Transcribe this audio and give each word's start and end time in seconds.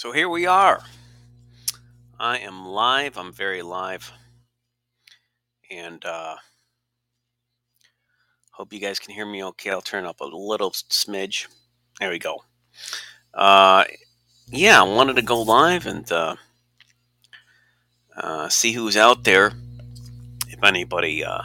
So 0.00 0.12
here 0.12 0.30
we 0.30 0.46
are. 0.46 0.82
I 2.18 2.38
am 2.38 2.64
live. 2.64 3.18
I'm 3.18 3.34
very 3.34 3.60
live. 3.60 4.10
And 5.70 6.02
uh 6.06 6.36
hope 8.52 8.72
you 8.72 8.80
guys 8.80 8.98
can 8.98 9.12
hear 9.12 9.26
me 9.26 9.44
okay. 9.44 9.68
I'll 9.68 9.82
turn 9.82 10.06
up 10.06 10.22
a 10.22 10.24
little 10.24 10.70
smidge. 10.70 11.48
There 11.98 12.08
we 12.08 12.18
go. 12.18 12.44
Uh 13.34 13.84
yeah, 14.48 14.80
I 14.80 14.84
wanted 14.84 15.16
to 15.16 15.22
go 15.22 15.42
live 15.42 15.84
and 15.84 16.10
uh, 16.10 16.36
uh 18.16 18.48
see 18.48 18.72
who's 18.72 18.96
out 18.96 19.24
there. 19.24 19.52
If 20.48 20.64
anybody 20.64 21.22
uh 21.22 21.42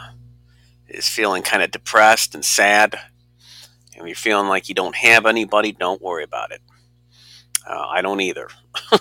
is 0.88 1.06
feeling 1.06 1.42
kind 1.42 1.62
of 1.62 1.72
depressed 1.72 2.34
and 2.34 2.42
sad, 2.42 2.98
and 3.94 4.08
you're 4.08 4.16
feeling 4.16 4.48
like 4.48 4.70
you 4.70 4.74
don't 4.74 4.96
have 4.96 5.26
anybody, 5.26 5.72
don't 5.72 6.00
worry 6.00 6.24
about 6.24 6.52
it. 6.52 6.62
Uh, 7.66 7.86
I 7.88 8.02
don't 8.02 8.20
either. 8.20 8.48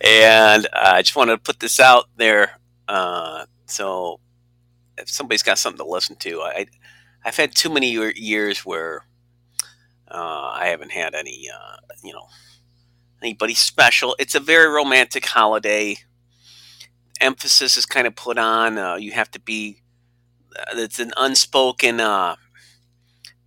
and 0.00 0.66
uh, 0.66 0.68
I 0.74 1.02
just 1.02 1.16
wanted 1.16 1.32
to 1.32 1.38
put 1.38 1.60
this 1.60 1.80
out 1.80 2.06
there. 2.16 2.58
Uh, 2.86 3.46
so 3.66 4.20
if 4.98 5.08
somebody's 5.08 5.42
got 5.42 5.58
something 5.58 5.84
to 5.84 5.90
listen 5.90 6.16
to, 6.16 6.42
I, 6.42 6.66
I've 7.24 7.36
had 7.36 7.54
too 7.54 7.70
many 7.70 7.90
years 7.90 8.60
where 8.60 9.04
uh, 10.10 10.52
I 10.54 10.66
haven't 10.68 10.92
had 10.92 11.14
any, 11.14 11.48
uh, 11.52 11.76
you 12.02 12.12
know, 12.12 12.26
anybody 13.22 13.54
special. 13.54 14.16
It's 14.18 14.34
a 14.34 14.40
very 14.40 14.68
romantic 14.68 15.26
holiday. 15.26 15.96
Emphasis 17.20 17.76
is 17.76 17.86
kind 17.86 18.06
of 18.06 18.16
put 18.16 18.38
on. 18.38 18.78
Uh, 18.78 18.96
you 18.96 19.12
have 19.12 19.30
to 19.32 19.40
be. 19.40 19.82
It's 20.74 20.98
an 20.98 21.12
unspoken 21.16 22.00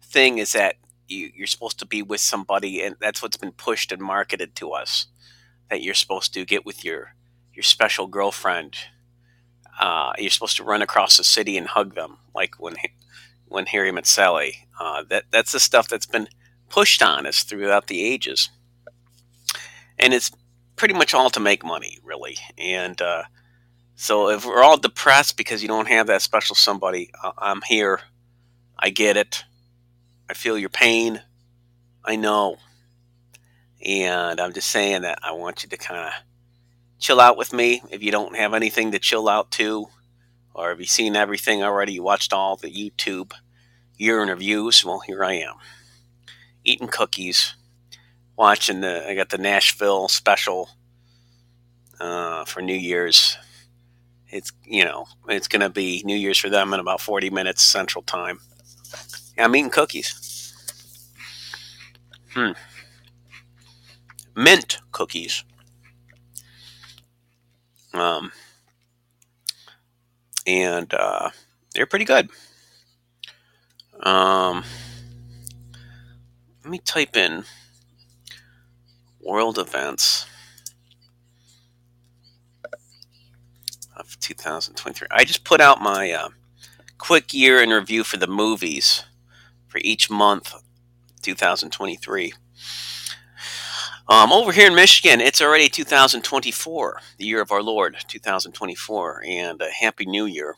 thing. 0.03 0.37
Is 0.37 0.53
that 0.53 0.75
you, 1.11 1.31
you're 1.35 1.47
supposed 1.47 1.79
to 1.79 1.85
be 1.85 2.01
with 2.01 2.21
somebody, 2.21 2.81
and 2.81 2.95
that's 3.01 3.21
what's 3.21 3.37
been 3.37 3.51
pushed 3.51 3.91
and 3.91 4.01
marketed 4.01 4.55
to 4.55 4.71
us 4.71 5.07
that 5.69 5.83
you're 5.83 5.93
supposed 5.93 6.33
to 6.33 6.45
get 6.45 6.65
with 6.65 6.85
your 6.85 7.15
your 7.53 7.63
special 7.63 8.07
girlfriend. 8.07 8.75
Uh, 9.79 10.13
you're 10.17 10.29
supposed 10.29 10.57
to 10.57 10.63
run 10.63 10.81
across 10.81 11.17
the 11.17 11.23
city 11.23 11.57
and 11.57 11.67
hug 11.67 11.95
them, 11.95 12.17
like 12.35 12.55
when 12.59 12.75
when 13.47 13.67
Harry 13.67 13.91
met 13.91 14.07
Sally. 14.07 14.67
Uh, 14.79 15.03
that 15.09 15.25
that's 15.31 15.51
the 15.51 15.59
stuff 15.59 15.87
that's 15.89 16.05
been 16.05 16.27
pushed 16.69 17.03
on 17.03 17.27
us 17.27 17.43
throughout 17.43 17.87
the 17.87 18.03
ages, 18.03 18.49
and 19.99 20.13
it's 20.13 20.31
pretty 20.75 20.93
much 20.93 21.13
all 21.13 21.29
to 21.29 21.39
make 21.39 21.63
money, 21.63 21.99
really. 22.03 22.37
And 22.57 23.01
uh, 23.01 23.23
so, 23.95 24.29
if 24.29 24.45
we're 24.45 24.63
all 24.63 24.77
depressed 24.77 25.37
because 25.37 25.61
you 25.61 25.67
don't 25.67 25.87
have 25.87 26.07
that 26.07 26.23
special 26.23 26.55
somebody, 26.55 27.11
uh, 27.23 27.33
I'm 27.37 27.61
here. 27.67 28.01
I 28.79 28.89
get 28.89 29.17
it. 29.17 29.43
I 30.31 30.33
feel 30.33 30.57
your 30.57 30.69
pain. 30.69 31.21
I 32.05 32.15
know. 32.15 32.55
And 33.85 34.39
I'm 34.39 34.53
just 34.53 34.69
saying 34.69 35.01
that 35.01 35.19
I 35.23 35.33
want 35.33 35.61
you 35.61 35.67
to 35.67 35.75
kind 35.75 35.99
of 36.07 36.13
chill 36.99 37.19
out 37.19 37.35
with 37.35 37.51
me 37.51 37.81
if 37.91 38.01
you 38.01 38.11
don't 38.11 38.37
have 38.37 38.53
anything 38.53 38.91
to 38.93 38.99
chill 38.99 39.27
out 39.27 39.51
to, 39.51 39.87
or 40.53 40.69
have 40.69 40.79
you 40.79 40.85
seen 40.85 41.17
everything 41.17 41.63
already? 41.63 41.91
You 41.91 42.03
watched 42.03 42.31
all 42.31 42.55
the 42.55 42.71
YouTube 42.71 43.33
year 43.97 44.23
interviews. 44.23 44.85
Well, 44.85 45.01
here 45.01 45.21
I 45.21 45.33
am, 45.33 45.55
eating 46.63 46.87
cookies, 46.87 47.53
watching 48.37 48.79
the. 48.79 49.05
I 49.05 49.15
got 49.15 49.31
the 49.31 49.37
Nashville 49.37 50.07
special 50.07 50.69
uh, 51.99 52.45
for 52.45 52.61
New 52.61 52.73
Year's. 52.73 53.37
It's 54.29 54.53
you 54.63 54.85
know 54.85 55.07
it's 55.27 55.49
gonna 55.49 55.69
be 55.69 56.03
New 56.05 56.15
Year's 56.15 56.37
for 56.37 56.49
them 56.49 56.73
in 56.73 56.79
about 56.79 57.01
40 57.01 57.31
minutes 57.31 57.63
Central 57.63 58.03
Time. 58.03 58.39
I'm 59.37 59.55
eating 59.55 59.71
cookies. 59.71 60.20
Hmm. 62.33 62.51
Mint 64.35 64.79
cookies. 64.91 65.43
Um, 67.93 68.31
and 70.47 70.93
uh, 70.93 71.31
they're 71.73 71.85
pretty 71.85 72.05
good. 72.05 72.29
Um, 74.03 74.63
let 76.63 76.71
me 76.71 76.79
type 76.79 77.17
in 77.17 77.43
world 79.19 79.59
events 79.59 80.25
of 83.97 84.17
2023. 84.21 85.07
I 85.11 85.25
just 85.25 85.43
put 85.43 85.59
out 85.59 85.81
my 85.81 86.11
uh, 86.11 86.29
quick 86.97 87.33
year 87.33 87.61
in 87.61 87.71
review 87.71 88.03
for 88.05 88.17
the 88.17 88.27
movies 88.27 89.03
for 89.67 89.79
each 89.83 90.09
month 90.09 90.53
2023. 91.21 92.33
Um, 94.07 94.33
over 94.33 94.51
here 94.51 94.67
in 94.67 94.75
Michigan, 94.75 95.21
it's 95.21 95.41
already 95.41 95.69
2024, 95.69 96.99
the 97.17 97.25
year 97.25 97.41
of 97.41 97.51
our 97.51 97.63
Lord, 97.63 97.97
2024, 98.07 99.23
and 99.25 99.61
a 99.61 99.69
happy 99.69 100.05
new 100.05 100.25
year. 100.25 100.55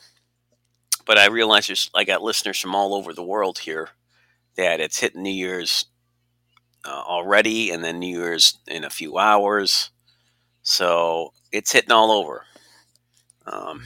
But 1.05 1.17
I 1.17 1.27
realize 1.27 1.67
there's, 1.67 1.89
I 1.93 2.03
got 2.03 2.23
listeners 2.23 2.59
from 2.59 2.75
all 2.75 2.95
over 2.95 3.13
the 3.13 3.23
world 3.23 3.59
here 3.59 3.89
that 4.55 4.79
it's 4.79 4.99
hitting 4.99 5.23
New 5.23 5.29
Year's 5.31 5.85
uh, 6.85 7.03
already, 7.05 7.71
and 7.71 7.83
then 7.83 7.99
New 7.99 8.19
Year's 8.19 8.59
in 8.67 8.83
a 8.83 8.89
few 8.89 9.17
hours. 9.17 9.91
So 10.63 11.33
it's 11.51 11.71
hitting 11.71 11.91
all 11.91 12.11
over. 12.11 12.45
Um, 13.45 13.83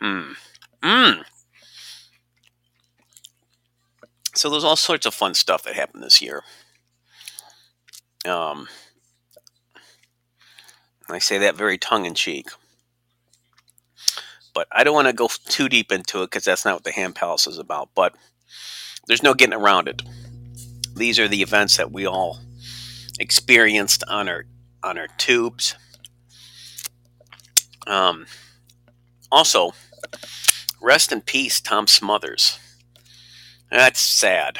hmm. 0.00 0.32
Mm. 0.82 1.24
So 4.40 4.48
there's 4.48 4.64
all 4.64 4.74
sorts 4.74 5.04
of 5.04 5.12
fun 5.12 5.34
stuff 5.34 5.64
that 5.64 5.74
happened 5.74 6.02
this 6.02 6.22
year. 6.22 6.42
Um, 8.26 8.68
I 11.10 11.18
say 11.18 11.36
that 11.36 11.56
very 11.56 11.76
tongue 11.76 12.06
in 12.06 12.14
cheek. 12.14 12.48
But 14.54 14.66
I 14.72 14.82
don't 14.82 14.94
want 14.94 15.08
to 15.08 15.12
go 15.12 15.28
too 15.28 15.68
deep 15.68 15.92
into 15.92 16.22
it 16.22 16.30
because 16.30 16.46
that's 16.46 16.64
not 16.64 16.76
what 16.76 16.84
the 16.84 16.90
Ham 16.92 17.12
Palace 17.12 17.46
is 17.46 17.58
about. 17.58 17.90
But 17.94 18.14
there's 19.06 19.22
no 19.22 19.34
getting 19.34 19.52
around 19.52 19.88
it. 19.88 20.00
These 20.96 21.18
are 21.18 21.28
the 21.28 21.42
events 21.42 21.76
that 21.76 21.92
we 21.92 22.06
all 22.06 22.38
experienced 23.18 24.04
on 24.08 24.26
our 24.26 24.46
on 24.82 24.96
our 24.96 25.08
tubes. 25.18 25.74
Um, 27.86 28.24
also, 29.30 29.74
Rest 30.80 31.12
in 31.12 31.20
peace, 31.20 31.60
Tom 31.60 31.86
Smothers. 31.86 32.58
That's 33.70 34.00
sad. 34.00 34.58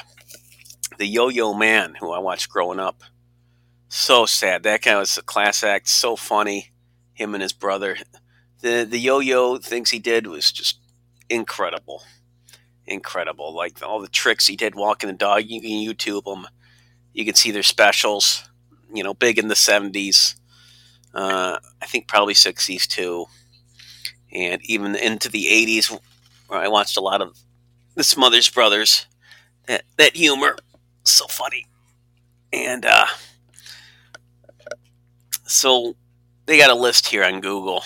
The 0.99 1.07
Yo 1.07 1.29
Yo 1.29 1.53
Man, 1.53 1.97
who 1.99 2.13
I 2.13 2.19
watched 2.19 2.49
growing 2.49 2.79
up. 2.79 3.03
So 3.89 4.25
sad. 4.25 4.63
That 4.63 4.83
guy 4.83 4.97
was 4.97 5.19
a 5.19 5.23
class 5.23 5.65
act, 5.65 5.89
so 5.89 6.15
funny. 6.15 6.71
Him 7.13 7.35
and 7.35 7.43
his 7.43 7.53
brother. 7.53 7.97
The 8.61 8.87
the 8.89 8.99
yo 9.01 9.19
yo 9.21 9.59
things 9.59 9.91
he 9.91 9.99
did 9.99 10.27
was 10.27 10.53
just 10.53 10.79
incredible. 11.29 12.05
Incredible. 12.87 13.55
Like 13.55 13.83
all 13.83 14.01
the 14.01 14.09
tricks 14.09 14.47
he 14.47 14.55
did 14.55 14.75
walking 14.75 15.09
the 15.09 15.17
dog. 15.17 15.45
You 15.47 15.61
can 15.61 15.71
YouTube 15.71 16.25
them. 16.25 16.47
You 17.13 17.25
can 17.25 17.35
see 17.35 17.51
their 17.51 17.63
specials. 17.65 18.49
You 18.93 19.03
know, 19.03 19.15
big 19.15 19.39
in 19.39 19.49
the 19.49 19.55
70s. 19.55 20.35
Uh, 21.15 21.59
I 21.81 21.87
think 21.87 22.07
probably 22.07 22.35
60s 22.35 22.87
too. 22.87 23.27
And 24.33 24.61
even 24.65 24.95
into 24.95 25.29
the 25.29 25.47
80s 25.47 25.99
where 26.49 26.61
I 26.61 26.69
watched 26.69 26.97
a 26.97 27.01
lot 27.01 27.23
of 27.23 27.37
the 28.01 28.05
Smothers 28.05 28.49
Brothers. 28.49 29.05
That 29.67 29.83
that 29.99 30.17
humor, 30.17 30.57
so 31.05 31.27
funny, 31.27 31.67
and 32.51 32.87
uh, 32.87 33.05
so 35.45 35.95
they 36.47 36.57
got 36.57 36.71
a 36.71 36.75
list 36.75 37.09
here 37.09 37.23
on 37.23 37.43
Google. 37.43 37.85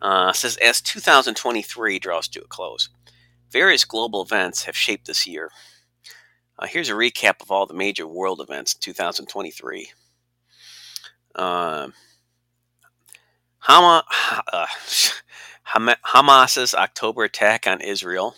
Uh, 0.00 0.32
says 0.32 0.56
as 0.56 0.80
2023 0.80 1.98
draws 1.98 2.26
to 2.28 2.40
a 2.40 2.46
close, 2.46 2.88
various 3.50 3.84
global 3.84 4.22
events 4.22 4.64
have 4.64 4.74
shaped 4.74 5.06
this 5.06 5.26
year. 5.26 5.50
Uh, 6.58 6.66
here's 6.66 6.88
a 6.88 6.94
recap 6.94 7.42
of 7.42 7.50
all 7.50 7.66
the 7.66 7.74
major 7.74 8.06
world 8.06 8.40
events 8.40 8.74
in 8.74 8.80
2023. 8.80 9.90
Uh, 11.34 11.88
Hama, 13.60 14.04
uh, 14.52 14.66
Hamas's 15.64 16.74
October 16.74 17.24
attack 17.24 17.66
on 17.66 17.80
Israel. 17.80 18.36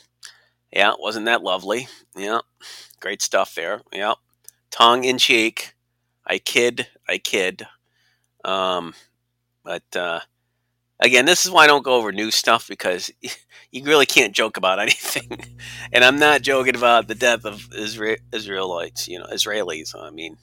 Yeah, 0.75 0.94
wasn't 0.99 1.26
that 1.26 1.44
lovely? 1.44 1.88
Yeah, 2.17 2.41
great 3.00 3.23
stuff 3.23 3.55
there. 3.55 3.82
Yeah, 3.93 4.15
tongue 4.71 5.05
in 5.05 5.19
cheek. 5.19 5.75
I 6.26 6.38
kid, 6.38 6.88
I 7.09 7.19
kid. 7.19 7.67
Um, 8.44 8.94
but 9.65 9.85
uh, 9.97 10.21
again, 11.00 11.26
this 11.26 11.44
is 11.44 11.53
why 11.53 11.65
I 11.65 11.67
don't 11.69 11.85
go 11.85 11.94
over 11.97 12.12
new 12.12 12.31
stuff 12.31 12.69
because 12.69 13.11
you 13.73 13.85
really 13.85 14.06
can't 14.06 14.35
joke 14.35 14.56
about 14.56 14.81
anything. 14.81 15.38
and 15.93 16.05
I'm 16.05 16.19
not 16.19 16.43
joking 16.43 16.76
about 16.76 17.09
the 17.09 17.15
death 17.17 17.44
of 17.44 17.56
Isra- 17.71 18.19
Israelites, 18.32 19.09
you 19.09 19.19
know, 19.19 19.26
Israelis. 19.26 19.94
I 20.00 20.11
mean, 20.11 20.37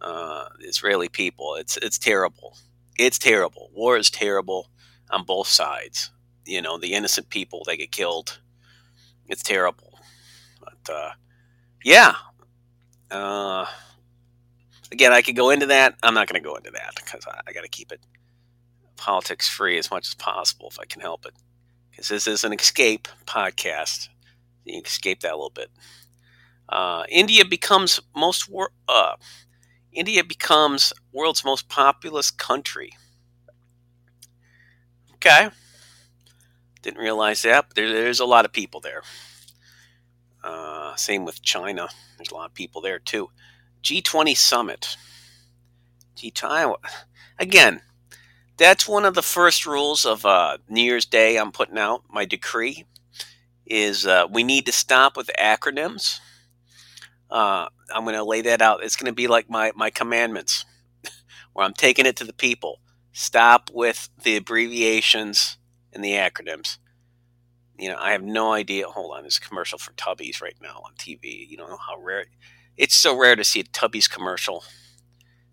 uh, 0.00 0.46
Israeli 0.60 1.08
people. 1.08 1.56
It's 1.56 1.76
it's 1.78 1.98
terrible. 1.98 2.56
It's 2.98 3.18
terrible. 3.18 3.70
War 3.74 3.96
is 3.96 4.10
terrible 4.10 4.68
on 5.10 5.24
both 5.24 5.48
sides. 5.48 6.10
You 6.46 6.62
know, 6.62 6.78
the 6.78 6.94
innocent 6.94 7.30
people 7.30 7.62
they 7.66 7.76
get 7.76 7.92
killed. 7.92 8.40
It's 9.30 9.42
terrible. 9.44 9.98
But 10.60 10.94
uh, 10.94 11.10
yeah, 11.84 12.14
Uh, 13.10 13.66
again, 14.92 15.12
I 15.12 15.22
could 15.22 15.36
go 15.36 15.50
into 15.50 15.66
that. 15.66 15.96
I'm 16.02 16.14
not 16.14 16.28
going 16.28 16.40
to 16.42 16.48
go 16.48 16.56
into 16.56 16.70
that 16.72 16.94
because 16.96 17.26
I, 17.26 17.40
I 17.48 17.52
got 17.52 17.62
to 17.62 17.68
keep 17.68 17.92
it 17.92 18.00
politics 18.96 19.48
free 19.48 19.78
as 19.78 19.90
much 19.90 20.08
as 20.08 20.14
possible 20.14 20.68
if 20.70 20.78
I 20.80 20.84
can 20.84 21.00
help 21.00 21.26
it. 21.26 21.34
Because 21.90 22.08
this 22.08 22.26
is 22.26 22.44
an 22.44 22.52
escape 22.52 23.08
podcast. 23.26 24.08
You 24.64 24.74
can 24.74 24.86
escape 24.86 25.20
that 25.20 25.32
a 25.32 25.36
little 25.36 25.50
bit. 25.50 25.70
Uh, 26.68 27.04
India 27.08 27.44
becomes 27.44 28.00
most 28.16 28.48
wor- 28.48 28.72
uh, 28.88 29.16
India 29.92 30.24
becomes 30.24 30.92
world's 31.12 31.44
most 31.44 31.68
populous 31.68 32.30
country. 32.30 32.92
Okay, 35.14 35.50
didn't 36.82 37.00
realize 37.00 37.42
that. 37.42 37.66
But 37.68 37.76
there, 37.76 37.92
there's 37.92 38.20
a 38.20 38.24
lot 38.24 38.44
of 38.44 38.52
people 38.52 38.80
there. 38.80 39.02
Uh, 40.42 40.94
same 40.96 41.24
with 41.24 41.42
China. 41.42 41.88
There's 42.16 42.30
a 42.30 42.34
lot 42.34 42.46
of 42.46 42.54
people 42.54 42.80
there 42.80 42.98
too. 42.98 43.30
G20 43.82 44.36
summit. 44.36 44.96
G20 46.16 46.74
again. 47.38 47.80
That's 48.56 48.86
one 48.86 49.06
of 49.06 49.14
the 49.14 49.22
first 49.22 49.64
rules 49.64 50.04
of 50.04 50.26
uh, 50.26 50.58
New 50.68 50.82
Year's 50.82 51.06
Day. 51.06 51.38
I'm 51.38 51.50
putting 51.50 51.78
out 51.78 52.02
my 52.10 52.26
decree 52.26 52.84
is 53.64 54.06
uh, 54.06 54.26
we 54.30 54.42
need 54.42 54.66
to 54.66 54.72
stop 54.72 55.16
with 55.16 55.30
acronyms. 55.38 56.18
Uh, 57.30 57.68
I'm 57.94 58.04
going 58.04 58.16
to 58.16 58.24
lay 58.24 58.42
that 58.42 58.60
out. 58.60 58.82
It's 58.82 58.96
going 58.96 59.06
to 59.06 59.14
be 59.14 59.28
like 59.28 59.48
my 59.48 59.72
my 59.74 59.88
commandments, 59.88 60.66
where 61.54 61.64
I'm 61.64 61.72
taking 61.72 62.04
it 62.04 62.16
to 62.16 62.24
the 62.24 62.34
people. 62.34 62.80
Stop 63.12 63.70
with 63.72 64.10
the 64.22 64.36
abbreviations 64.36 65.56
and 65.92 66.04
the 66.04 66.12
acronyms 66.12 66.78
you 67.80 67.88
know, 67.88 67.96
I 67.98 68.12
have 68.12 68.22
no 68.22 68.52
idea. 68.52 68.86
Hold 68.86 69.16
on, 69.16 69.22
there's 69.22 69.38
a 69.38 69.48
commercial 69.48 69.78
for 69.78 69.92
Tubby's 69.92 70.42
right 70.42 70.56
now 70.60 70.82
on 70.84 70.92
TV. 70.98 71.48
You 71.48 71.56
don't 71.56 71.70
know 71.70 71.78
how 71.78 71.98
rare 71.98 72.26
it's 72.76 72.94
so 72.94 73.16
rare 73.18 73.36
to 73.36 73.42
see 73.42 73.60
a 73.60 73.64
Tubby's 73.64 74.06
commercial. 74.06 74.64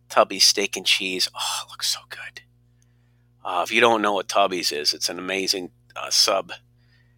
Tubby's 0.10 0.46
steak 0.46 0.76
and 0.76 0.86
cheese. 0.86 1.30
Oh, 1.34 1.64
it 1.66 1.70
looks 1.70 1.88
so 1.88 2.00
good. 2.10 2.42
Uh, 3.44 3.62
if 3.66 3.72
you 3.72 3.80
don't 3.80 4.02
know 4.02 4.14
what 4.14 4.28
Tubby's 4.28 4.74
is, 4.74 4.94
it's 4.94 5.08
an 5.08 5.20
amazing 5.20 5.72
uh, 5.96 6.10
sub 6.10 6.52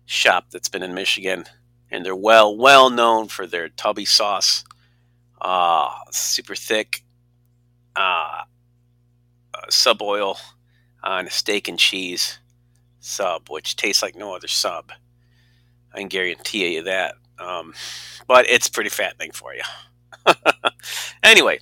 shop 0.06 0.45
that's 0.51 0.69
been 0.69 0.83
in 0.83 0.94
Michigan, 0.94 1.45
and 1.89 2.06
they're 2.06 2.16
well 2.16 2.56
well 2.56 2.92
known 2.92 3.30
for 3.30 3.48
their 3.48 3.68
Tubby 3.69 4.06
sauce. 4.06 4.63
Uh, 5.42 5.89
super 6.12 6.54
thick 6.54 7.04
uh, 7.95 8.44
uh 9.54 9.62
sub 9.69 10.04
oil 10.04 10.38
on 11.01 11.30
steak 11.30 11.68
and 11.68 11.80
cheese 11.80 12.38
sub, 13.00 13.50
which 13.50 13.75
tastes 13.75 14.01
like 14.01 14.16
no 14.16 14.36
other 14.36 14.48
sub. 14.48 14.92
I 15.94 16.00
can 16.00 16.07
guarantee 16.07 16.75
you 16.75 16.84
that. 16.84 17.16
Um, 17.40 17.74
but 18.28 18.46
it's 18.48 18.69
pretty 18.69 18.90
fattening 18.90 19.31
for 19.31 19.54
you. 19.54 19.63
anyway, 21.24 21.60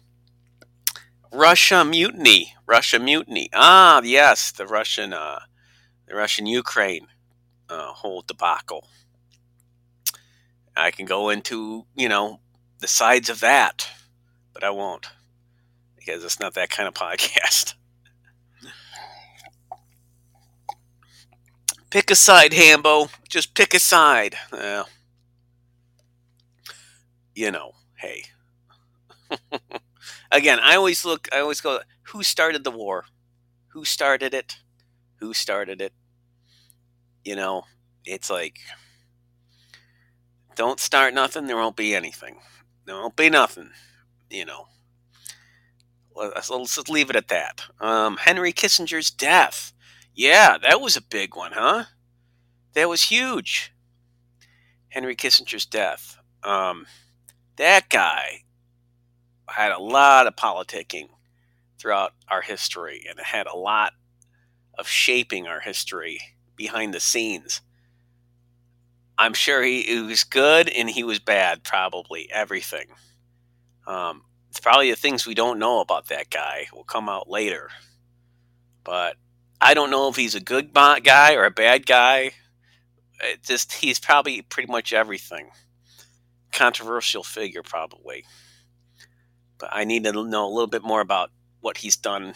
Russia 1.32 1.86
mutiny. 1.86 2.54
Russia 2.66 3.00
mutiny. 3.00 3.50
Ah, 3.54 4.02
yes, 4.04 4.52
the 4.52 4.66
Russian, 4.66 5.14
uh, 5.14 5.40
the 6.08 6.16
Russian 6.16 6.46
Ukraine 6.46 7.08
uh, 7.70 7.94
whole 7.94 8.22
debacle. 8.22 8.88
I 10.76 10.92
can 10.92 11.06
go 11.06 11.30
into 11.30 11.86
you 11.96 12.10
know 12.10 12.40
the 12.80 12.88
sides 12.88 13.30
of 13.30 13.40
that, 13.40 13.88
but 14.54 14.64
I 14.64 14.70
won't 14.70 15.08
because 15.96 16.24
it's 16.24 16.40
not 16.40 16.54
that 16.54 16.70
kind 16.70 16.88
of 16.88 16.94
podcast. 17.06 17.67
Pick 21.90 22.12
a 22.12 22.16
side, 22.16 22.54
Hambo. 22.54 23.10
Just 23.30 23.54
pick 23.54 23.74
a 23.74 23.80
side. 23.80 24.36
Well, 24.52 24.88
you 27.34 27.52
know, 27.52 27.72
hey. 27.96 28.24
Again, 30.32 30.60
I 30.62 30.76
always 30.76 31.06
look, 31.06 31.30
I 31.32 31.40
always 31.40 31.62
go, 31.62 31.80
who 32.08 32.24
started 32.24 32.64
the 32.64 32.72
war? 32.72 33.06
Who 33.70 33.86
started 33.86 34.34
it? 34.34 34.58
Who 35.20 35.34
started 35.34 35.80
it? 35.80 35.94
You 37.24 37.36
know, 37.36 37.64
it's 38.06 38.30
like, 38.30 38.58
don't 40.56 40.80
start 40.80 41.14
nothing, 41.14 41.46
there 41.46 41.56
won't 41.56 41.76
be 41.76 41.96
anything. 41.96 42.40
There 42.86 42.96
won't 42.96 43.16
be 43.16 43.30
nothing, 43.30 43.70
you 44.30 44.46
know. 44.46 44.68
Let's, 46.16 46.50
let's 46.50 46.90
leave 46.90 47.12
it 47.12 47.16
at 47.16 47.28
that. 47.28 47.62
Um, 47.80 48.18
Henry 48.18 48.52
Kissinger's 48.52 49.12
death. 49.12 49.72
Yeah, 50.18 50.58
that 50.64 50.82
was 50.82 50.98
a 50.98 51.02
big 51.02 51.36
one, 51.36 51.52
huh? 51.54 51.86
That 52.74 52.90
was 52.90 53.04
huge. 53.04 53.72
Henry 54.90 55.16
Kissinger's 55.16 55.66
death. 55.68 56.18
Um, 56.44 56.88
that 57.58 57.90
guy 57.90 58.44
had 59.48 59.72
a 59.72 59.80
lot 59.80 60.28
of 60.28 60.36
politicking 60.36 61.10
throughout 61.80 62.14
our 62.30 62.42
history 62.42 63.06
and 63.08 63.20
had 63.20 63.48
a 63.48 63.56
lot 63.56 63.94
of 64.78 64.88
shaping 64.88 65.48
our 65.48 65.60
history 65.60 66.20
behind 66.56 66.94
the 66.94 67.00
scenes. 67.00 67.62
I'm 69.18 69.36
sure 69.36 69.64
he, 69.64 69.84
he 69.84 70.02
was 70.02 70.24
good 70.24 70.70
and 70.70 70.90
he 70.90 71.04
was 71.04 71.20
bad, 71.20 71.64
probably 71.64 72.30
everything. 72.32 72.88
Um, 73.88 74.24
it's 74.50 74.60
probably 74.60 74.90
the 74.90 74.96
things 74.96 75.28
we 75.28 75.36
don't 75.36 75.60
know 75.60 75.82
about 75.82 76.08
that 76.08 76.30
guy 76.32 76.68
will 76.74 76.84
come 76.84 77.10
out 77.10 77.30
later. 77.30 77.70
But 78.84 79.18
I 79.60 79.74
don't 79.74 79.90
know 79.92 80.08
if 80.08 80.16
he's 80.16 80.36
a 80.36 80.40
good 80.40 80.74
guy 80.74 81.34
or 81.34 81.46
a 81.46 81.52
bad 81.52 81.86
guy. 81.86 82.32
It 83.22 83.44
just 83.44 83.74
he's 83.74 84.00
probably 84.00 84.42
pretty 84.44 84.72
much 84.72 84.94
everything. 84.94 85.50
Controversial 86.52 87.24
figure, 87.24 87.64
probably. 87.64 88.26
But 89.58 89.70
I 89.72 89.86
need 89.86 90.04
to 90.04 90.12
know 90.12 90.48
a 90.48 90.54
little 90.54 90.68
bit 90.68 90.84
more 90.84 91.02
about 91.02 91.32
what 91.62 91.78
he's 91.78 91.98
done. 91.98 92.36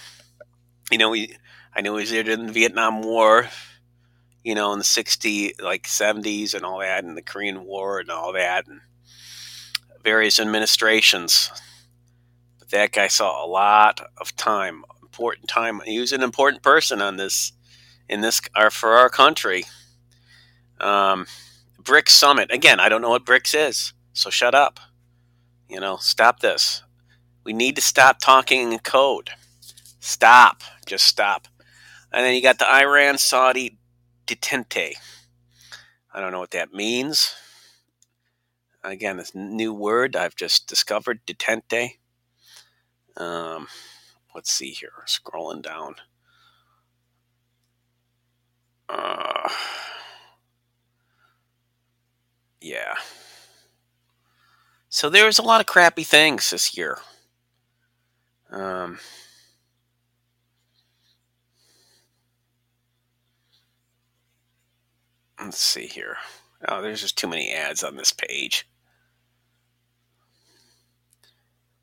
You 0.89 0.97
know, 0.97 1.13
he, 1.13 1.35
I 1.75 1.81
know 1.81 1.97
he's 1.97 2.09
there 2.09 2.27
in 2.27 2.47
the 2.47 2.53
Vietnam 2.53 3.01
War. 3.01 3.47
You 4.43 4.55
know, 4.55 4.73
in 4.73 4.79
the 4.79 4.85
60s, 4.85 5.61
like 5.61 5.83
70s, 5.83 6.55
and 6.55 6.65
all 6.65 6.79
that, 6.79 7.03
and 7.03 7.15
the 7.15 7.21
Korean 7.21 7.63
War, 7.63 7.99
and 7.99 8.09
all 8.09 8.33
that, 8.33 8.65
and 8.67 8.81
various 10.03 10.39
administrations. 10.39 11.51
But 12.57 12.69
that 12.69 12.91
guy 12.91 13.07
saw 13.07 13.45
a 13.45 13.47
lot 13.47 14.01
of 14.17 14.35
time 14.35 14.83
important 15.11 15.49
time. 15.49 15.81
He 15.83 15.99
was 15.99 16.13
an 16.13 16.23
important 16.23 16.63
person 16.63 17.01
on 17.01 17.17
this, 17.17 17.51
in 18.07 18.21
this, 18.21 18.39
our 18.55 18.71
for 18.71 18.91
our 18.91 19.09
country. 19.09 19.65
Um, 20.79 21.25
BRICS 21.83 22.09
Summit. 22.09 22.49
Again, 22.51 22.79
I 22.79 22.87
don't 22.87 23.01
know 23.01 23.09
what 23.09 23.25
BRICS 23.25 23.67
is, 23.69 23.93
so 24.13 24.29
shut 24.29 24.55
up. 24.55 24.79
You 25.67 25.81
know, 25.81 25.97
stop 25.97 26.39
this. 26.39 26.83
We 27.43 27.51
need 27.51 27.75
to 27.75 27.81
stop 27.81 28.19
talking 28.19 28.71
in 28.71 28.79
code. 28.79 29.31
Stop. 29.99 30.63
Just 30.85 31.05
stop. 31.05 31.47
And 32.13 32.25
then 32.25 32.33
you 32.33 32.41
got 32.41 32.59
the 32.59 32.69
Iran 32.69 33.17
Saudi 33.17 33.77
detente. 34.27 34.93
I 36.13 36.19
don't 36.21 36.31
know 36.31 36.39
what 36.39 36.51
that 36.51 36.73
means. 36.73 37.35
Again, 38.83 39.17
this 39.17 39.35
new 39.35 39.73
word 39.73 40.15
I've 40.15 40.35
just 40.35 40.67
discovered, 40.67 41.19
detente. 41.25 41.97
Um, 43.17 43.67
let's 44.33 44.51
see 44.51 44.71
here. 44.71 44.91
Scrolling 45.07 45.61
down. 45.61 45.95
Uh, 48.89 49.49
yeah. 52.59 52.95
So 54.89 55.09
there 55.09 55.25
was 55.25 55.39
a 55.39 55.43
lot 55.43 55.61
of 55.61 55.67
crappy 55.67 56.03
things 56.03 56.49
this 56.49 56.77
year. 56.77 56.97
Um, 58.51 58.99
let's 65.39 65.57
see 65.57 65.87
here. 65.87 66.17
Oh, 66.67 66.81
there's 66.81 67.01
just 67.01 67.17
too 67.17 67.27
many 67.27 67.51
ads 67.51 67.83
on 67.83 67.95
this 67.95 68.11
page. 68.11 68.67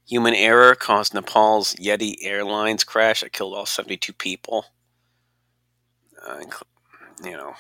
Human 0.08 0.34
error 0.34 0.74
caused 0.74 1.12
Nepal's 1.12 1.74
Yeti 1.74 2.16
Airlines 2.22 2.82
crash 2.82 3.20
that 3.20 3.34
killed 3.34 3.54
all 3.54 3.66
72 3.66 4.14
people. 4.14 4.64
Uh, 6.26 6.40
you 7.22 7.36
know, 7.36 7.52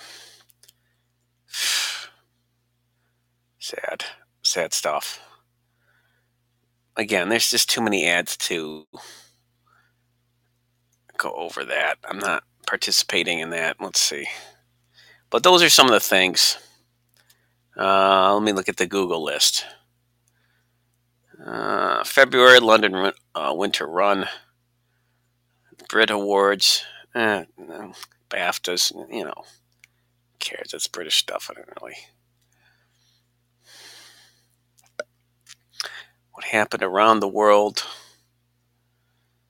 sad, 3.58 4.04
sad 4.42 4.72
stuff. 4.72 5.20
Again, 6.96 7.28
there's 7.28 7.50
just 7.50 7.68
too 7.68 7.82
many 7.82 8.06
ads 8.06 8.34
to 8.38 8.86
go 11.18 11.32
over 11.32 11.66
that. 11.66 11.96
I'm 12.08 12.18
not 12.18 12.44
participating 12.66 13.40
in 13.40 13.50
that. 13.50 13.76
Let's 13.78 14.00
see. 14.00 14.26
But 15.28 15.42
those 15.42 15.62
are 15.62 15.68
some 15.68 15.86
of 15.86 15.92
the 15.92 16.00
things. 16.00 16.56
Uh, 17.76 18.32
let 18.32 18.42
me 18.42 18.52
look 18.52 18.70
at 18.70 18.78
the 18.78 18.86
Google 18.86 19.22
list. 19.22 19.66
Uh, 21.48 22.04
February 22.04 22.60
London 22.60 23.10
uh, 23.34 23.54
Winter 23.56 23.86
Run, 23.86 24.26
Brit 25.88 26.10
Awards, 26.10 26.84
eh, 27.14 27.44
BAFTAs, 28.28 28.92
you 29.10 29.24
know, 29.24 29.44
cares? 30.40 30.74
It's 30.74 30.86
British 30.88 31.16
stuff. 31.16 31.50
I 31.50 31.54
don't 31.54 31.68
really. 31.80 31.96
What 36.32 36.44
happened 36.44 36.82
around 36.82 37.20
the 37.20 37.28
world. 37.28 37.82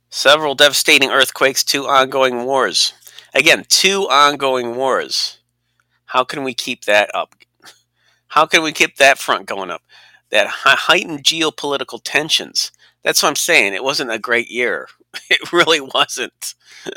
Several 0.09 0.55
devastating 0.55 1.11
earthquakes, 1.11 1.64
two 1.64 1.88
ongoing 1.88 2.45
wars. 2.45 2.93
Again, 3.35 3.64
two 3.69 4.02
ongoing 4.02 4.76
wars. 4.76 5.38
How 6.05 6.23
can 6.23 6.45
we 6.45 6.55
keep 6.55 6.85
that 6.85 7.11
up? 7.12 7.35
How 8.28 8.47
can 8.47 8.62
we 8.62 8.71
keep 8.71 8.99
that 8.99 9.19
front 9.19 9.47
going 9.47 9.73
up? 9.73 9.83
That 10.30 10.49
heightened 10.49 11.25
geopolitical 11.25 12.00
tensions. 12.04 12.70
That's 13.02 13.23
what 13.23 13.30
I'm 13.30 13.37
saying. 13.37 13.75
It 13.75 13.85
wasn't 13.85 14.12
a 14.12 14.18
great 14.18 14.50
year. 14.50 14.88
It 15.30 15.52
really 15.52 15.80
wasn't. 15.80 16.54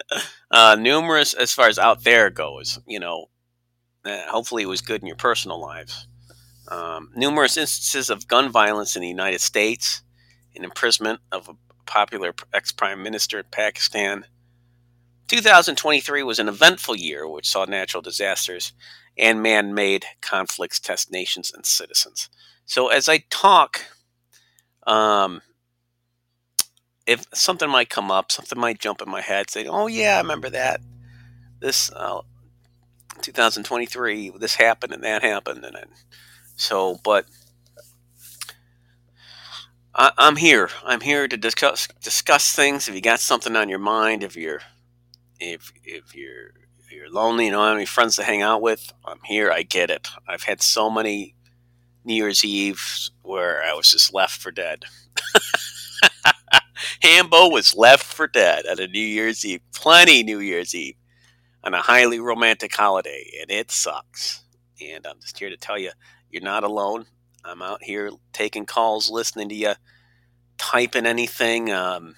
Uh, 0.53 0.75
numerous, 0.77 1.33
as 1.33 1.53
far 1.53 1.69
as 1.69 1.79
out 1.79 2.03
there 2.03 2.29
goes, 2.29 2.77
you 2.85 2.99
know, 2.99 3.29
uh, 4.03 4.19
hopefully 4.27 4.63
it 4.63 4.67
was 4.67 4.81
good 4.81 4.99
in 4.99 5.07
your 5.07 5.15
personal 5.15 5.61
lives. 5.61 6.07
Um, 6.67 7.09
numerous 7.15 7.55
instances 7.55 8.09
of 8.09 8.27
gun 8.27 8.51
violence 8.51 8.97
in 8.97 9.01
the 9.01 9.07
United 9.07 9.39
States, 9.39 10.01
and 10.55 10.63
imprisonment 10.65 11.19
of 11.31 11.49
a 11.49 11.55
popular 11.85 12.33
ex 12.53 12.71
prime 12.71 13.01
minister 13.01 13.39
in 13.39 13.45
Pakistan. 13.51 14.25
2023 15.27 16.23
was 16.23 16.39
an 16.39 16.49
eventful 16.49 16.95
year 16.95 17.27
which 17.27 17.49
saw 17.49 17.65
natural 17.65 18.01
disasters 18.01 18.73
and 19.17 19.41
man 19.41 19.73
made 19.73 20.05
conflicts 20.21 20.79
test 20.79 21.11
nations 21.11 21.51
and 21.53 21.65
citizens. 21.65 22.29
So, 22.71 22.87
as 22.87 23.09
I 23.09 23.17
talk, 23.29 23.81
um, 24.87 25.41
if 27.05 27.25
something 27.33 27.69
might 27.69 27.89
come 27.89 28.09
up, 28.09 28.31
something 28.31 28.57
might 28.57 28.79
jump 28.79 29.01
in 29.01 29.09
my 29.11 29.19
head, 29.19 29.49
say, 29.49 29.65
"Oh 29.65 29.87
yeah, 29.87 30.15
I 30.15 30.21
remember 30.21 30.49
that. 30.51 30.79
This 31.59 31.91
uh, 31.91 32.21
2023, 33.23 34.31
this 34.39 34.55
happened 34.55 34.93
and 34.93 35.03
that 35.03 35.21
happened," 35.21 35.65
and 35.65 35.75
then, 35.75 35.89
so, 36.55 36.97
but 37.03 37.25
I, 39.93 40.13
am 40.17 40.37
here. 40.37 40.69
I'm 40.85 41.01
here 41.01 41.27
to 41.27 41.35
discuss 41.35 41.89
discuss 42.01 42.53
things. 42.53 42.87
If 42.87 42.95
you 42.95 43.01
got 43.01 43.19
something 43.19 43.57
on 43.57 43.67
your 43.67 43.79
mind, 43.79 44.23
if 44.23 44.37
you're 44.37 44.61
if 45.41 45.73
if 45.83 46.15
you're 46.15 46.51
you're 46.89 47.11
lonely, 47.11 47.47
you 47.47 47.51
don't 47.51 47.67
have 47.67 47.75
any 47.75 47.85
friends 47.85 48.15
to 48.15 48.23
hang 48.23 48.41
out 48.41 48.61
with, 48.61 48.93
I'm 49.03 49.19
here. 49.25 49.51
I 49.51 49.63
get 49.63 49.89
it. 49.89 50.07
I've 50.25 50.43
had 50.43 50.61
so 50.61 50.89
many 50.89 51.35
New 52.03 52.13
Year's 52.15 52.43
Eve 52.43 52.81
where 53.21 53.63
I 53.63 53.73
was 53.73 53.91
just 53.91 54.13
left 54.13 54.41
for 54.41 54.51
dead. 54.51 54.85
Hambo 57.01 57.49
was 57.49 57.75
left 57.75 58.03
for 58.03 58.27
dead 58.27 58.65
at 58.65 58.79
a 58.79 58.87
New 58.87 58.99
Year's 58.99 59.45
Eve. 59.45 59.61
Plenty 59.73 60.23
New 60.23 60.39
Year's 60.39 60.75
Eve 60.75 60.95
on 61.63 61.73
a 61.73 61.81
highly 61.81 62.19
romantic 62.19 62.75
holiday, 62.75 63.29
and 63.41 63.51
it 63.51 63.71
sucks. 63.71 64.43
And 64.81 65.05
I'm 65.05 65.19
just 65.19 65.37
here 65.37 65.49
to 65.49 65.57
tell 65.57 65.77
you, 65.77 65.91
you're 66.29 66.41
not 66.41 66.63
alone. 66.63 67.05
I'm 67.43 67.61
out 67.61 67.83
here 67.83 68.11
taking 68.33 68.65
calls, 68.65 69.09
listening 69.09 69.49
to 69.49 69.55
you, 69.55 69.73
typing 70.57 71.05
anything. 71.05 71.71
Um, 71.71 72.15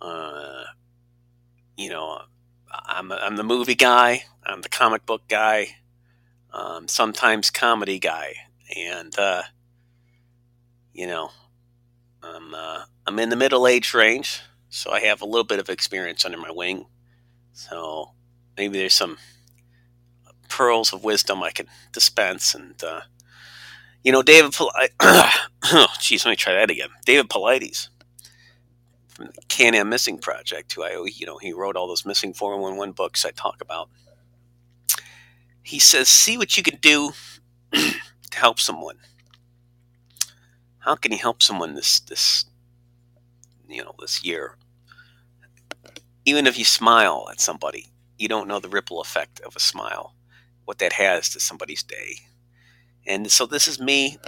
uh, 0.00 0.64
you 1.76 1.90
know, 1.90 2.20
I'm, 2.70 3.12
I'm 3.12 3.36
the 3.36 3.44
movie 3.44 3.74
guy, 3.74 4.24
I'm 4.44 4.62
the 4.62 4.68
comic 4.68 5.06
book 5.06 5.22
guy, 5.28 5.76
um, 6.52 6.88
sometimes 6.88 7.50
comedy 7.50 7.98
guy. 7.98 8.34
And, 8.76 9.16
uh, 9.18 9.42
you 10.92 11.06
know, 11.06 11.30
I'm, 12.22 12.54
uh, 12.54 12.84
I'm 13.06 13.18
in 13.18 13.30
the 13.30 13.36
middle 13.36 13.66
age 13.66 13.94
range, 13.94 14.40
so 14.68 14.90
I 14.90 15.00
have 15.00 15.22
a 15.22 15.26
little 15.26 15.44
bit 15.44 15.58
of 15.58 15.68
experience 15.68 16.24
under 16.24 16.38
my 16.38 16.50
wing. 16.50 16.86
So 17.52 18.12
maybe 18.56 18.78
there's 18.78 18.94
some 18.94 19.18
pearls 20.48 20.92
of 20.92 21.04
wisdom 21.04 21.42
I 21.42 21.50
can 21.50 21.66
dispense 21.92 22.54
and, 22.54 22.82
uh, 22.82 23.02
you 24.02 24.12
know, 24.12 24.22
David, 24.22 24.52
Pol- 24.52 24.72
oh, 25.00 25.86
geez, 26.00 26.24
let 26.24 26.30
me 26.30 26.36
try 26.36 26.54
that 26.54 26.70
again. 26.70 26.88
David 27.04 27.28
Paulides 27.28 27.88
from 29.08 29.26
the 29.26 29.42
Can-Am 29.48 29.88
Missing 29.88 30.18
Project, 30.18 30.72
who 30.72 30.82
I, 30.82 31.06
you 31.14 31.26
know, 31.26 31.38
he 31.38 31.52
wrote 31.52 31.76
all 31.76 31.86
those 31.86 32.06
missing 32.06 32.32
411 32.32 32.92
books 32.92 33.24
I 33.24 33.30
talk 33.30 33.60
about. 33.60 33.90
He 35.62 35.78
says, 35.78 36.08
see 36.08 36.36
what 36.38 36.56
you 36.56 36.62
can 36.62 36.78
do 36.80 37.12
to 37.72 37.92
help 38.32 38.60
someone. 38.60 38.96
How 40.78 40.94
can 40.94 41.12
you 41.12 41.18
help 41.18 41.42
someone 41.42 41.74
this, 41.74 42.00
this, 42.00 42.46
you 43.68 43.84
know, 43.84 43.94
this 43.98 44.24
year? 44.24 44.56
Even 46.24 46.46
if 46.46 46.58
you 46.58 46.64
smile 46.64 47.28
at 47.30 47.40
somebody, 47.40 47.86
you 48.18 48.28
don't 48.28 48.48
know 48.48 48.60
the 48.60 48.68
ripple 48.68 49.00
effect 49.00 49.40
of 49.40 49.56
a 49.56 49.60
smile, 49.60 50.14
what 50.64 50.78
that 50.78 50.94
has 50.94 51.28
to 51.30 51.40
somebody's 51.40 51.82
day 51.82 52.16
and 53.06 53.30
so 53.30 53.46
this 53.46 53.66
is 53.66 53.80
me 53.80 54.18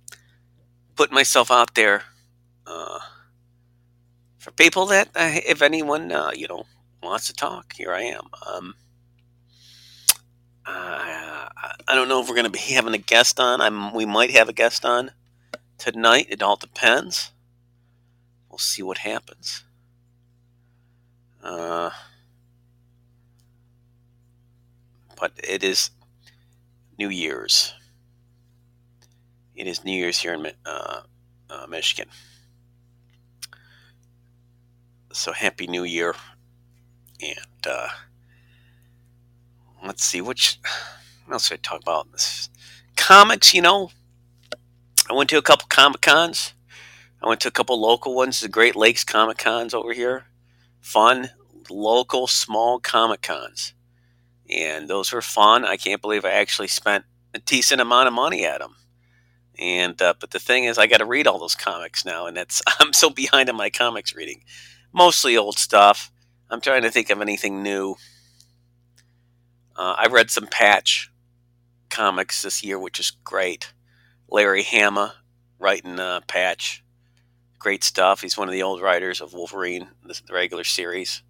putting 0.96 1.14
myself 1.14 1.50
out 1.50 1.74
there 1.74 2.02
uh, 2.66 2.98
for 4.38 4.50
people 4.52 4.86
that, 4.86 5.08
uh, 5.14 5.40
if 5.46 5.62
anyone, 5.62 6.10
uh, 6.12 6.30
you 6.34 6.48
know, 6.48 6.64
wants 7.02 7.26
to 7.26 7.34
talk, 7.34 7.74
here 7.74 7.92
I 7.92 8.02
am. 8.02 8.24
Um, 8.46 8.74
uh, 10.66 11.48
I 11.88 11.94
don't 11.94 12.08
know 12.08 12.20
if 12.20 12.28
we're 12.28 12.34
going 12.34 12.44
to 12.44 12.50
be 12.50 12.58
having 12.58 12.94
a 12.94 12.98
guest 12.98 13.38
on. 13.38 13.60
I'm, 13.60 13.94
we 13.94 14.04
might 14.04 14.30
have 14.30 14.48
a 14.48 14.52
guest 14.52 14.84
on 14.84 15.10
tonight. 15.78 16.26
It 16.28 16.42
all 16.42 16.56
depends. 16.56 17.30
We'll 18.50 18.58
see 18.58 18.82
what 18.82 18.98
happens. 18.98 19.64
Uh, 21.42 21.90
but 25.18 25.32
it 25.42 25.62
is 25.62 25.90
New 26.98 27.08
Year's 27.08 27.74
it 29.56 29.66
is 29.66 29.84
New 29.84 29.96
Year's 29.96 30.18
here 30.18 30.34
in 30.34 30.52
uh, 30.66 31.00
uh, 31.48 31.66
Michigan. 31.66 32.08
So 35.12 35.32
happy 35.32 35.66
New 35.66 35.84
Year, 35.84 36.14
and 37.22 37.66
uh, 37.66 37.88
let's 39.84 40.04
see 40.04 40.20
which 40.20 40.58
what 41.26 41.34
else 41.34 41.48
should 41.48 41.58
I 41.58 41.62
talk 41.62 41.82
about? 41.82 42.10
This 42.12 42.48
comics, 42.96 43.54
you 43.54 43.62
know. 43.62 43.90
I 45.10 45.14
went 45.14 45.30
to 45.30 45.38
a 45.38 45.42
couple 45.42 45.66
comic 45.68 46.00
cons. 46.00 46.52
I 47.22 47.28
went 47.28 47.40
to 47.42 47.48
a 47.48 47.52
couple 47.52 47.80
local 47.80 48.14
ones, 48.14 48.40
the 48.40 48.48
Great 48.48 48.76
Lakes 48.76 49.04
Comic 49.04 49.38
Cons 49.38 49.74
over 49.74 49.92
here. 49.92 50.26
Fun, 50.80 51.30
local, 51.70 52.26
small 52.26 52.78
comic 52.78 53.22
cons. 53.22 53.74
And 54.48 54.88
those 54.88 55.12
were 55.12 55.22
fun. 55.22 55.64
I 55.64 55.76
can't 55.76 56.02
believe 56.02 56.24
I 56.24 56.30
actually 56.30 56.68
spent 56.68 57.04
a 57.34 57.38
decent 57.38 57.80
amount 57.80 58.08
of 58.08 58.14
money 58.14 58.44
at 58.44 58.60
them. 58.60 58.76
And 59.58 60.00
uh, 60.00 60.14
but 60.20 60.30
the 60.30 60.38
thing 60.38 60.64
is, 60.64 60.78
I 60.78 60.86
got 60.86 60.98
to 60.98 61.06
read 61.06 61.26
all 61.26 61.38
those 61.38 61.54
comics 61.54 62.04
now, 62.04 62.26
and 62.26 62.36
that's 62.36 62.62
I'm 62.78 62.92
so 62.92 63.10
behind 63.10 63.48
on 63.48 63.56
my 63.56 63.70
comics 63.70 64.14
reading. 64.14 64.42
Mostly 64.92 65.36
old 65.36 65.58
stuff. 65.58 66.10
I'm 66.50 66.60
trying 66.60 66.82
to 66.82 66.90
think 66.90 67.10
of 67.10 67.20
anything 67.20 67.62
new. 67.62 67.96
Uh, 69.76 69.94
I 69.98 70.06
read 70.06 70.30
some 70.30 70.46
Patch 70.46 71.10
comics 71.90 72.42
this 72.42 72.64
year, 72.64 72.78
which 72.78 72.98
is 72.98 73.10
great. 73.24 73.72
Larry 74.28 74.62
Hama 74.62 75.14
writing 75.58 76.00
uh, 76.00 76.20
Patch, 76.26 76.82
great 77.58 77.84
stuff. 77.84 78.22
He's 78.22 78.38
one 78.38 78.48
of 78.48 78.52
the 78.52 78.62
old 78.62 78.80
writers 78.80 79.20
of 79.20 79.34
Wolverine, 79.34 79.88
the 80.02 80.18
regular 80.32 80.64
series 80.64 81.22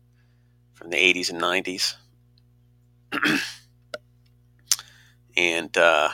from 0.74 0.90
the 0.90 0.96
80s 0.96 1.30
and 1.30 1.40
90s. 1.40 1.94
and 5.36 5.76
uh, 5.76 6.10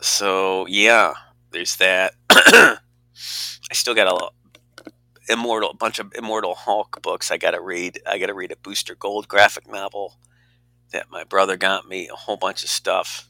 so 0.00 0.66
yeah, 0.66 1.14
there's 1.52 1.76
that. 1.76 2.14
I 2.30 2.78
still 3.72 3.94
got 3.94 4.08
a 4.08 4.30
immortal 5.30 5.74
bunch 5.74 5.98
of 5.98 6.12
immortal 6.16 6.54
Hulk 6.54 7.00
books 7.02 7.30
I 7.30 7.36
got 7.38 7.52
to 7.52 7.60
read. 7.60 8.00
I 8.06 8.18
got 8.18 8.26
to 8.26 8.34
read 8.34 8.52
a 8.52 8.56
Booster 8.56 8.94
Gold 8.94 9.28
graphic 9.28 9.68
novel 9.68 10.18
that 10.92 11.10
my 11.10 11.24
brother 11.24 11.56
got 11.56 11.88
me. 11.88 12.08
A 12.08 12.16
whole 12.16 12.36
bunch 12.36 12.62
of 12.62 12.68
stuff. 12.68 13.28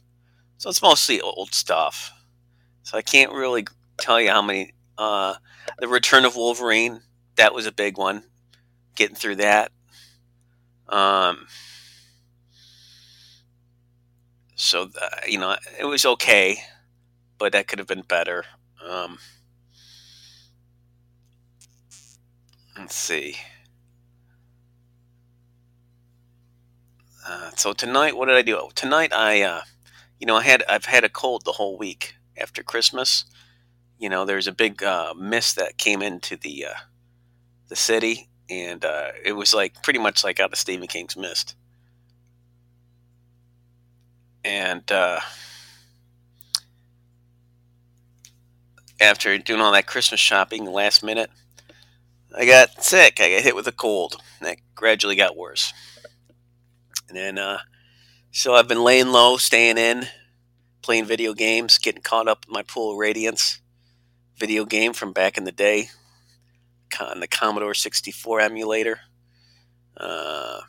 So 0.57 0.69
it's 0.69 0.81
mostly 0.81 1.21
old 1.21 1.53
stuff. 1.53 2.11
So 2.83 2.97
I 2.97 3.01
can't 3.01 3.31
really 3.31 3.65
tell 3.97 4.19
you 4.19 4.29
how 4.29 4.41
many. 4.41 4.73
Uh, 4.97 5.35
the 5.79 5.87
Return 5.87 6.25
of 6.25 6.35
Wolverine 6.35 7.01
that 7.35 7.53
was 7.53 7.65
a 7.65 7.71
big 7.71 7.97
one. 7.97 8.23
Getting 8.95 9.15
through 9.15 9.37
that. 9.37 9.71
Um, 10.89 11.47
so 14.55 14.89
uh, 15.01 15.07
you 15.27 15.39
know 15.39 15.55
it 15.79 15.85
was 15.85 16.05
okay, 16.05 16.57
but 17.37 17.53
that 17.53 17.67
could 17.67 17.79
have 17.79 17.87
been 17.87 18.03
better. 18.03 18.45
Um, 18.85 19.17
let's 22.77 22.95
see. 22.95 23.37
Uh, 27.27 27.51
so 27.55 27.73
tonight, 27.73 28.15
what 28.17 28.27
did 28.27 28.35
I 28.35 28.41
do? 28.41 28.69
Tonight, 28.75 29.13
I, 29.13 29.41
uh, 29.41 29.61
you 30.19 30.25
know, 30.25 30.37
I 30.37 30.43
had 30.43 30.63
I've 30.67 30.85
had 30.85 31.03
a 31.03 31.09
cold 31.09 31.43
the 31.45 31.51
whole 31.53 31.77
week 31.77 32.15
after 32.37 32.63
Christmas. 32.63 33.25
You 33.99 34.09
know, 34.09 34.25
there's 34.25 34.47
a 34.47 34.51
big 34.51 34.83
uh, 34.83 35.13
mist 35.15 35.55
that 35.57 35.77
came 35.77 36.01
into 36.01 36.35
the 36.35 36.65
uh, 36.65 36.79
the 37.67 37.75
city, 37.75 38.29
and 38.49 38.83
uh, 38.83 39.09
it 39.23 39.33
was 39.33 39.53
like 39.53 39.81
pretty 39.83 39.99
much 39.99 40.23
like 40.23 40.39
out 40.39 40.51
of 40.51 40.57
Stephen 40.57 40.87
King's 40.87 41.15
Mist 41.15 41.55
and 44.43 44.89
uh, 44.91 45.19
after 48.99 49.37
doing 49.37 49.61
all 49.61 49.71
that 49.71 49.87
Christmas 49.87 50.19
shopping 50.19 50.65
last 50.65 51.03
minute, 51.03 51.29
I 52.35 52.45
got 52.45 52.83
sick. 52.83 53.19
I 53.19 53.29
got 53.29 53.43
hit 53.43 53.55
with 53.55 53.67
a 53.67 53.71
cold. 53.71 54.15
And 54.39 54.47
That 54.47 54.57
gradually 54.75 55.15
got 55.15 55.35
worse. 55.35 55.73
And 57.09 57.17
then, 57.17 57.37
uh, 57.37 57.59
so 58.31 58.53
I've 58.53 58.67
been 58.67 58.83
laying 58.83 59.07
low, 59.09 59.37
staying 59.37 59.77
in, 59.77 60.07
playing 60.81 61.05
video 61.05 61.33
games, 61.33 61.77
getting 61.77 62.01
caught 62.01 62.27
up 62.27 62.45
in 62.47 62.53
my 62.53 62.63
Pool 62.63 62.91
of 62.91 62.97
Radiance 62.97 63.59
video 64.37 64.65
game 64.65 64.93
from 64.93 65.11
back 65.11 65.37
in 65.37 65.43
the 65.43 65.51
day 65.51 65.89
on 66.99 67.19
the 67.19 67.27
Commodore 67.27 67.73
64 67.73 68.39
emulator. 68.41 68.99
Uh, 69.97 70.61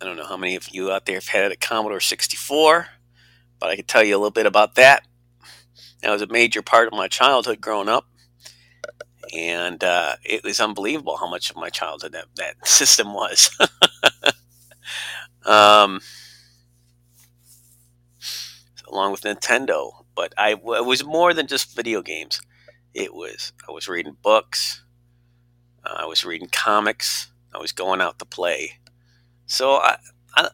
I 0.00 0.04
don't 0.04 0.16
know 0.16 0.26
how 0.26 0.36
many 0.36 0.56
of 0.56 0.68
you 0.74 0.90
out 0.90 1.06
there 1.06 1.16
have 1.16 1.28
had 1.28 1.52
a 1.52 1.56
Commodore 1.56 2.00
64, 2.00 2.86
but 3.58 3.70
I 3.70 3.76
can 3.76 3.84
tell 3.84 4.02
you 4.02 4.16
a 4.16 4.18
little 4.18 4.30
bit 4.30 4.46
about 4.46 4.76
that. 4.76 5.06
That 6.02 6.10
was 6.10 6.22
a 6.22 6.26
major 6.26 6.62
part 6.62 6.88
of 6.88 6.94
my 6.94 7.08
childhood 7.08 7.60
growing 7.60 7.88
up, 7.88 8.06
and 9.32 9.82
uh, 9.82 10.16
it 10.24 10.44
was 10.44 10.60
unbelievable 10.60 11.16
how 11.16 11.28
much 11.28 11.50
of 11.50 11.56
my 11.56 11.70
childhood 11.70 12.12
that, 12.12 12.26
that 12.36 12.56
system 12.66 13.14
was. 13.14 13.50
um, 15.46 16.00
along 18.88 19.12
with 19.12 19.22
Nintendo, 19.22 20.04
but 20.14 20.32
I 20.36 20.52
it 20.52 20.84
was 20.84 21.04
more 21.04 21.34
than 21.34 21.46
just 21.46 21.74
video 21.74 22.02
games. 22.02 22.40
It 22.94 23.14
was 23.14 23.52
I 23.68 23.72
was 23.72 23.88
reading 23.88 24.16
books, 24.22 24.82
uh, 25.84 25.96
I 26.00 26.06
was 26.06 26.24
reading 26.24 26.48
comics, 26.50 27.30
I 27.54 27.58
was 27.58 27.72
going 27.72 28.00
out 28.00 28.18
to 28.18 28.24
play. 28.24 28.74
So 29.46 29.72
I, 29.76 29.98
I, 30.36 30.50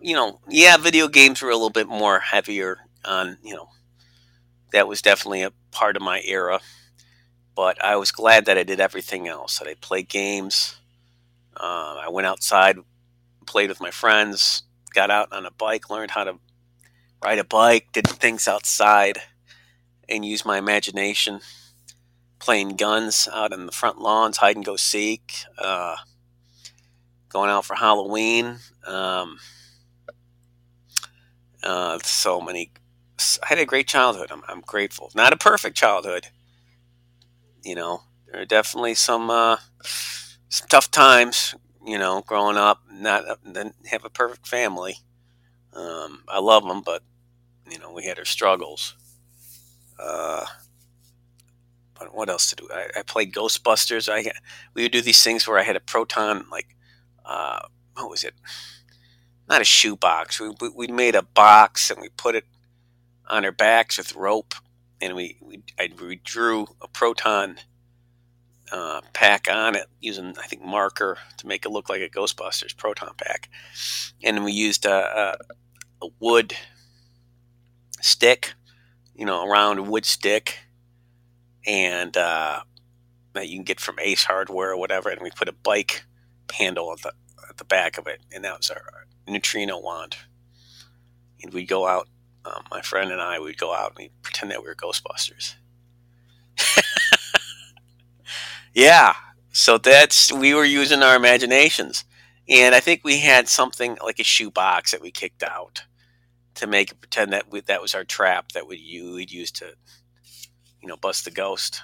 you 0.00 0.14
know, 0.14 0.40
yeah, 0.48 0.76
video 0.76 1.08
games 1.08 1.42
were 1.42 1.50
a 1.50 1.54
little 1.56 1.70
bit 1.70 1.88
more 1.88 2.20
heavier 2.20 2.78
on, 3.04 3.38
you 3.42 3.54
know, 3.54 3.68
that 4.72 4.88
was 4.88 5.02
definitely 5.02 5.42
a 5.42 5.52
part 5.70 5.96
of 5.96 6.02
my 6.02 6.20
era. 6.24 6.60
But 7.56 7.82
I 7.82 7.96
was 7.96 8.12
glad 8.12 8.44
that 8.44 8.58
I 8.58 8.62
did 8.62 8.80
everything 8.80 9.26
else. 9.26 9.58
That 9.58 9.66
I 9.68 9.74
played 9.74 10.08
games. 10.08 10.76
Uh, 11.56 12.02
I 12.04 12.08
went 12.10 12.26
outside, 12.26 12.76
played 13.46 13.70
with 13.70 13.80
my 13.80 13.90
friends, 13.90 14.62
got 14.94 15.10
out 15.10 15.32
on 15.32 15.46
a 15.46 15.50
bike, 15.50 15.88
learned 15.88 16.10
how 16.10 16.24
to 16.24 16.38
ride 17.24 17.38
a 17.38 17.44
bike, 17.44 17.88
did 17.92 18.06
things 18.06 18.46
outside, 18.46 19.18
and 20.08 20.24
used 20.24 20.44
my 20.44 20.58
imagination. 20.58 21.40
Playing 22.38 22.76
guns 22.76 23.26
out 23.32 23.54
in 23.54 23.64
the 23.64 23.72
front 23.72 23.98
lawns, 23.98 24.36
hide 24.36 24.56
and 24.56 24.64
go 24.64 24.76
seek, 24.76 25.32
uh, 25.58 25.96
going 27.30 27.50
out 27.50 27.64
for 27.64 27.74
Halloween. 27.74 28.58
Um, 28.86 29.38
uh, 31.62 31.98
so 32.04 32.40
many. 32.40 32.70
I 33.42 33.46
had 33.46 33.58
a 33.58 33.64
great 33.64 33.88
childhood. 33.88 34.28
I'm, 34.30 34.42
I'm, 34.46 34.60
grateful. 34.60 35.10
Not 35.14 35.32
a 35.32 35.36
perfect 35.36 35.76
childhood. 35.76 36.28
You 37.66 37.74
know, 37.74 38.02
there 38.30 38.42
are 38.42 38.44
definitely 38.44 38.94
some 38.94 39.28
uh, 39.28 39.56
some 40.48 40.68
tough 40.68 40.88
times. 40.88 41.56
You 41.84 41.98
know, 41.98 42.22
growing 42.24 42.56
up, 42.56 42.82
not 42.92 43.24
then 43.44 43.74
have 43.90 44.04
a 44.04 44.08
perfect 44.08 44.46
family. 44.46 44.98
Um, 45.72 46.22
I 46.28 46.38
love 46.38 46.62
them, 46.62 46.82
but 46.86 47.02
you 47.68 47.80
know, 47.80 47.92
we 47.92 48.04
had 48.04 48.20
our 48.20 48.24
struggles. 48.24 48.94
Uh, 49.98 50.46
but 51.98 52.14
what 52.14 52.28
else 52.28 52.50
to 52.50 52.56
do? 52.56 52.68
I, 52.72 53.00
I, 53.00 53.02
played 53.02 53.34
Ghostbusters. 53.34 54.08
I 54.08 54.30
we 54.74 54.82
would 54.82 54.92
do 54.92 55.00
these 55.00 55.24
things 55.24 55.48
where 55.48 55.58
I 55.58 55.64
had 55.64 55.74
a 55.74 55.80
proton, 55.80 56.44
like 56.52 56.76
uh, 57.24 57.62
what 57.94 58.08
was 58.08 58.22
it? 58.22 58.34
Not 59.48 59.60
a 59.60 59.64
shoebox. 59.64 60.40
We, 60.40 60.52
we 60.72 60.86
made 60.86 61.16
a 61.16 61.22
box 61.22 61.90
and 61.90 62.00
we 62.00 62.10
put 62.10 62.36
it 62.36 62.44
on 63.26 63.44
our 63.44 63.52
backs 63.52 63.98
with 63.98 64.14
rope, 64.14 64.54
and 65.00 65.14
we 65.14 65.36
we, 65.40 65.62
I, 65.78 65.90
we 66.00 66.16
drew 66.24 66.66
a 66.80 66.88
proton 66.88 67.56
uh, 68.72 69.00
pack 69.12 69.48
on 69.50 69.76
it 69.76 69.86
using 70.00 70.34
I 70.38 70.46
think 70.46 70.62
marker 70.62 71.18
to 71.38 71.46
make 71.46 71.64
it 71.64 71.70
look 71.70 71.88
like 71.88 72.02
a 72.02 72.08
Ghostbusters 72.08 72.76
proton 72.76 73.12
pack, 73.16 73.48
and 74.22 74.36
then 74.36 74.44
we 74.44 74.52
used 74.52 74.84
a, 74.84 75.36
a, 76.02 76.06
a 76.06 76.08
wood 76.20 76.54
stick, 78.00 78.54
you 79.14 79.24
know, 79.24 79.42
a 79.42 79.48
round 79.48 79.88
wood 79.88 80.04
stick, 80.04 80.58
and 81.66 82.16
uh, 82.16 82.60
that 83.34 83.48
you 83.48 83.58
can 83.58 83.64
get 83.64 83.80
from 83.80 83.98
Ace 84.00 84.24
Hardware 84.24 84.72
or 84.72 84.76
whatever, 84.78 85.10
and 85.10 85.20
we 85.22 85.30
put 85.30 85.48
a 85.48 85.52
bike 85.52 86.04
handle 86.52 86.92
at 86.92 87.02
the 87.02 87.12
at 87.48 87.56
the 87.58 87.64
back 87.64 87.98
of 87.98 88.06
it, 88.06 88.20
and 88.32 88.44
that 88.44 88.56
was 88.58 88.70
our, 88.70 88.82
our 88.94 89.06
neutrino 89.28 89.78
wand. 89.80 90.16
And 91.42 91.52
we'd 91.52 91.68
go 91.68 91.86
out, 91.86 92.08
um, 92.46 92.62
my 92.70 92.80
friend 92.80 93.10
and 93.10 93.20
I, 93.20 93.38
would 93.38 93.58
go 93.58 93.74
out 93.74 93.90
and 93.90 93.98
we'd 93.98 94.22
pretend 94.22 94.50
that 94.50 94.62
we 94.62 94.68
were 94.68 94.74
Ghostbusters. 94.74 95.54
yeah, 98.74 99.14
so 99.52 99.78
that's 99.78 100.32
we 100.32 100.54
were 100.54 100.64
using 100.64 101.02
our 101.02 101.16
imaginations, 101.16 102.04
and 102.48 102.74
I 102.74 102.80
think 102.80 103.02
we 103.04 103.18
had 103.18 103.48
something 103.48 103.98
like 104.02 104.18
a 104.18 104.24
shoebox 104.24 104.92
that 104.92 105.02
we 105.02 105.10
kicked 105.10 105.42
out 105.42 105.84
to 106.54 106.66
make 106.66 106.98
pretend 107.00 107.32
that 107.32 107.50
we, 107.50 107.60
that 107.60 107.82
was 107.82 107.94
our 107.94 108.04
trap 108.04 108.52
that 108.52 108.66
we 108.66 108.76
would 109.12 109.30
use 109.30 109.50
to, 109.52 109.74
you 110.80 110.88
know, 110.88 110.96
bust 110.96 111.24
the 111.24 111.30
ghost, 111.30 111.82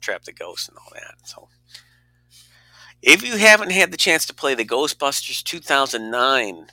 trap 0.00 0.24
the 0.24 0.32
ghost, 0.32 0.68
and 0.68 0.76
all 0.78 0.92
that. 0.94 1.14
So, 1.24 1.48
if 3.02 3.22
you 3.22 3.38
haven't 3.38 3.72
had 3.72 3.90
the 3.90 3.96
chance 3.96 4.26
to 4.26 4.34
play 4.34 4.54
the 4.54 4.64
Ghostbusters 4.64 5.42
2009 5.42 6.66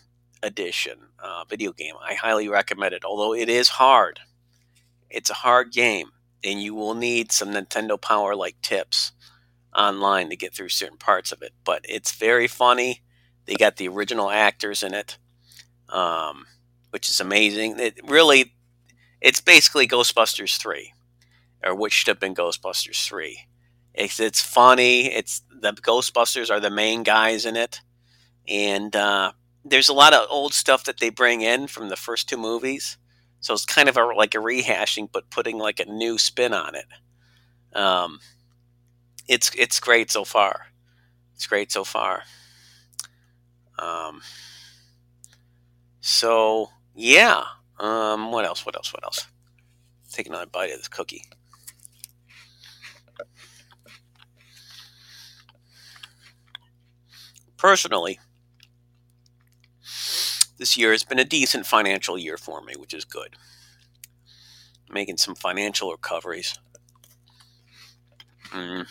edition 0.47 0.97
uh, 1.19 1.43
video 1.45 1.71
game, 1.71 1.95
I 2.01 2.15
highly 2.15 2.47
recommend 2.49 2.93
it. 2.93 3.05
Although 3.05 3.33
it 3.35 3.49
is 3.49 3.69
hard, 3.69 4.21
it's 5.09 5.29
a 5.29 5.35
hard 5.35 5.71
game, 5.71 6.09
and 6.43 6.61
you 6.61 6.73
will 6.73 6.95
need 6.95 7.31
some 7.31 7.49
Nintendo 7.49 8.01
Power 8.01 8.35
like 8.35 8.61
tips 8.61 9.11
online 9.75 10.29
to 10.29 10.35
get 10.35 10.55
through 10.55 10.69
certain 10.69 10.97
parts 10.97 11.31
of 11.31 11.41
it. 11.41 11.53
But 11.63 11.85
it's 11.87 12.11
very 12.13 12.47
funny. 12.47 13.03
They 13.45 13.55
got 13.55 13.75
the 13.75 13.87
original 13.87 14.29
actors 14.31 14.81
in 14.81 14.93
it. 14.93 15.17
Um, 15.89 16.45
which 16.91 17.09
is 17.09 17.19
amazing. 17.19 17.79
It 17.79 17.99
really, 18.07 18.53
it's 19.21 19.41
basically 19.41 19.87
Ghostbusters 19.87 20.57
three, 20.57 20.93
or 21.63 21.75
which 21.75 21.93
should 21.93 22.07
have 22.07 22.19
been 22.19 22.35
Ghostbusters 22.35 23.05
three. 23.05 23.41
It's 23.93 24.19
it's 24.19 24.41
funny. 24.41 25.13
It's 25.13 25.41
the 25.49 25.73
Ghostbusters 25.73 26.49
are 26.49 26.59
the 26.59 26.69
main 26.69 27.03
guys 27.03 27.45
in 27.45 27.55
it, 27.55 27.81
and 28.47 28.95
uh, 28.95 29.31
there's 29.69 29.89
a 29.89 29.93
lot 29.93 30.13
of 30.13 30.27
old 30.29 30.53
stuff 30.53 30.83
that 30.85 30.99
they 30.99 31.09
bring 31.09 31.41
in 31.41 31.67
from 31.67 31.89
the 31.89 31.95
first 31.95 32.29
two 32.29 32.37
movies. 32.37 32.97
So 33.39 33.53
it's 33.53 33.65
kind 33.65 33.89
of 33.89 33.97
a, 33.97 34.05
like 34.05 34.35
a 34.35 34.39
rehashing, 34.39 35.09
but 35.11 35.29
putting 35.29 35.57
like 35.57 35.79
a 35.79 35.85
new 35.85 36.17
spin 36.17 36.53
on 36.53 36.75
it. 36.75 36.85
Um, 37.73 38.19
it's 39.27 39.51
it's 39.55 39.79
great 39.79 40.09
so 40.09 40.23
far. 40.23 40.67
It's 41.35 41.45
great 41.47 41.71
so 41.71 41.83
far. 41.83 42.23
Um, 43.77 44.21
so 46.01 46.69
yeah. 46.95 47.43
Um, 47.79 48.31
what 48.31 48.45
else? 48.45 48.65
What 48.65 48.75
else? 48.75 48.91
What 48.91 49.03
else? 49.03 49.27
Take 50.11 50.27
another 50.27 50.47
bite 50.47 50.71
of 50.71 50.77
this 50.77 50.87
cookie. 50.87 51.23
Personally, 57.57 58.19
this 60.57 60.77
year 60.77 60.91
has 60.91 61.03
been 61.03 61.19
a 61.19 61.25
decent 61.25 61.65
financial 61.65 62.17
year 62.17 62.37
for 62.37 62.61
me, 62.61 62.73
which 62.77 62.93
is 62.93 63.05
good. 63.05 63.35
Making 64.89 65.17
some 65.17 65.35
financial 65.35 65.91
recoveries. 65.91 66.57
Mm. 68.51 68.87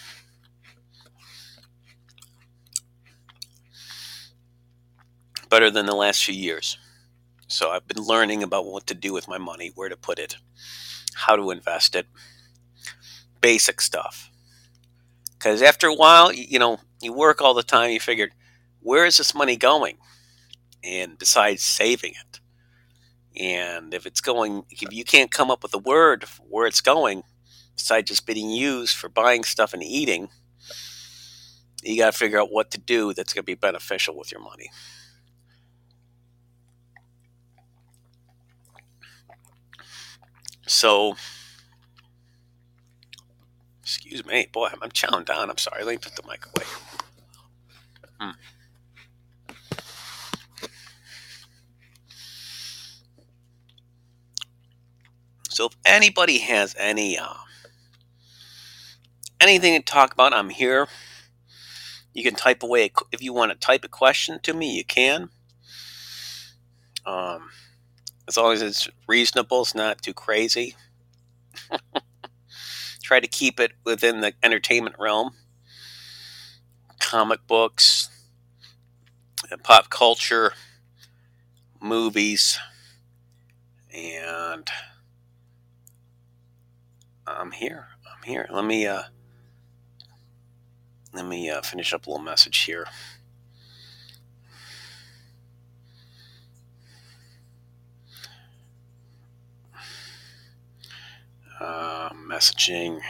Better 5.49 5.71
than 5.71 5.87
the 5.87 5.95
last 5.95 6.25
few 6.25 6.35
years. 6.35 6.79
So 7.49 7.71
I've 7.71 7.87
been 7.87 8.03
learning 8.03 8.43
about 8.43 8.67
what 8.67 8.87
to 8.89 8.95
do 8.95 9.13
with 9.13 9.29
my 9.29 9.39
money, 9.39 9.73
where 9.75 9.89
to 9.89 9.97
put 9.97 10.19
it, 10.19 10.37
how 11.15 11.37
to 11.37 11.51
invest 11.51 11.95
it, 11.95 12.07
basic 13.41 13.81
stuff. 13.81 14.31
Because 15.33 15.63
after 15.63 15.87
a 15.87 15.95
while, 15.95 16.33
you 16.33 16.59
know, 16.59 16.81
you 17.01 17.13
work 17.13 17.41
all 17.41 17.55
the 17.55 17.63
time, 17.63 17.91
you 17.91 18.01
figured, 18.01 18.33
where 18.81 19.07
is 19.07 19.17
this 19.17 19.35
money 19.35 19.57
going? 19.57 19.97
And 20.87 21.19
besides 21.19 21.63
saving 21.63 22.13
it. 22.13 22.41
And 23.39 23.93
if 23.93 24.07
it's 24.07 24.21
going, 24.21 24.65
if 24.71 24.93
you 24.93 25.05
can't 25.05 25.31
come 25.31 25.51
up 25.51 25.63
with 25.63 25.75
a 25.75 25.79
word 25.79 26.25
where 26.49 26.67
it's 26.67 26.81
going, 26.81 27.23
besides 27.77 28.09
just 28.09 28.27
being 28.27 28.51
used 28.51 28.97
for 28.97 29.09
buying 29.09 29.45
stuff 29.45 29.75
and 29.75 29.83
eating, 29.83 30.29
you 31.83 31.99
got 31.99 32.13
to 32.13 32.19
figure 32.19 32.41
out 32.41 32.53
what 32.53 32.71
to 32.71 32.79
do 32.79 33.13
that's 33.13 33.33
going 33.33 33.43
to 33.43 33.47
be 33.47 33.55
beneficial 33.55 34.17
with 34.17 34.33
your 34.33 34.41
money. 34.41 34.71
So, 40.67 41.15
excuse 43.83 44.27
me, 44.27 44.49
boy, 44.53 44.69
I'm, 44.83 44.91
chowing 44.91 45.25
down. 45.25 45.49
I'm 45.49 45.59
sorry. 45.59 45.85
Let 45.85 45.93
me 45.93 45.99
put 45.99 46.17
the 46.17 46.23
mic 46.29 46.45
away. 46.47 46.67
Hmm. 48.19 48.31
So, 55.57 55.65
if 55.65 55.73
anybody 55.87 56.37
has 56.41 56.75
any 56.79 57.17
uh, 57.17 57.33
anything 59.41 59.73
to 59.73 59.83
talk 59.83 60.13
about, 60.13 60.35
I'm 60.35 60.51
here. 60.51 60.87
You 62.13 62.23
can 62.23 62.35
type 62.35 62.63
away 62.63 62.93
if 63.11 63.23
you 63.23 63.33
want 63.33 63.53
to 63.53 63.59
type 63.59 63.83
a 63.83 63.89
question 63.89 64.39
to 64.43 64.53
me. 64.53 64.77
You 64.77 64.85
can. 64.85 65.31
Um, 67.07 67.49
as 68.29 68.37
long 68.37 68.53
as 68.53 68.61
it's 68.61 68.91
reasonable, 69.09 69.63
it's 69.63 69.75
not 69.75 70.03
too 70.03 70.13
crazy. 70.13 70.77
Try 73.03 73.21
to 73.21 73.27
keep 73.27 73.59
it 73.59 73.73
within 73.83 74.21
the 74.21 74.35
entertainment 74.43 74.97
realm. 74.99 75.31
Comic 77.01 77.47
books, 77.47 78.11
pop 79.63 79.89
culture, 79.89 80.53
movies, 81.81 82.59
and 83.95 84.71
I'm 87.27 87.51
here. 87.51 87.89
I'm 88.07 88.23
here. 88.23 88.47
Let 88.51 88.65
me 88.65 88.87
uh, 88.87 89.03
let 91.13 91.27
me 91.27 91.51
uh, 91.51 91.61
finish 91.63 91.93
up 91.93 92.07
a 92.07 92.11
little 92.11 92.25
message 92.25 92.59
here. 92.59 92.87
Uh, 101.61 102.11
messaging. 102.11 103.01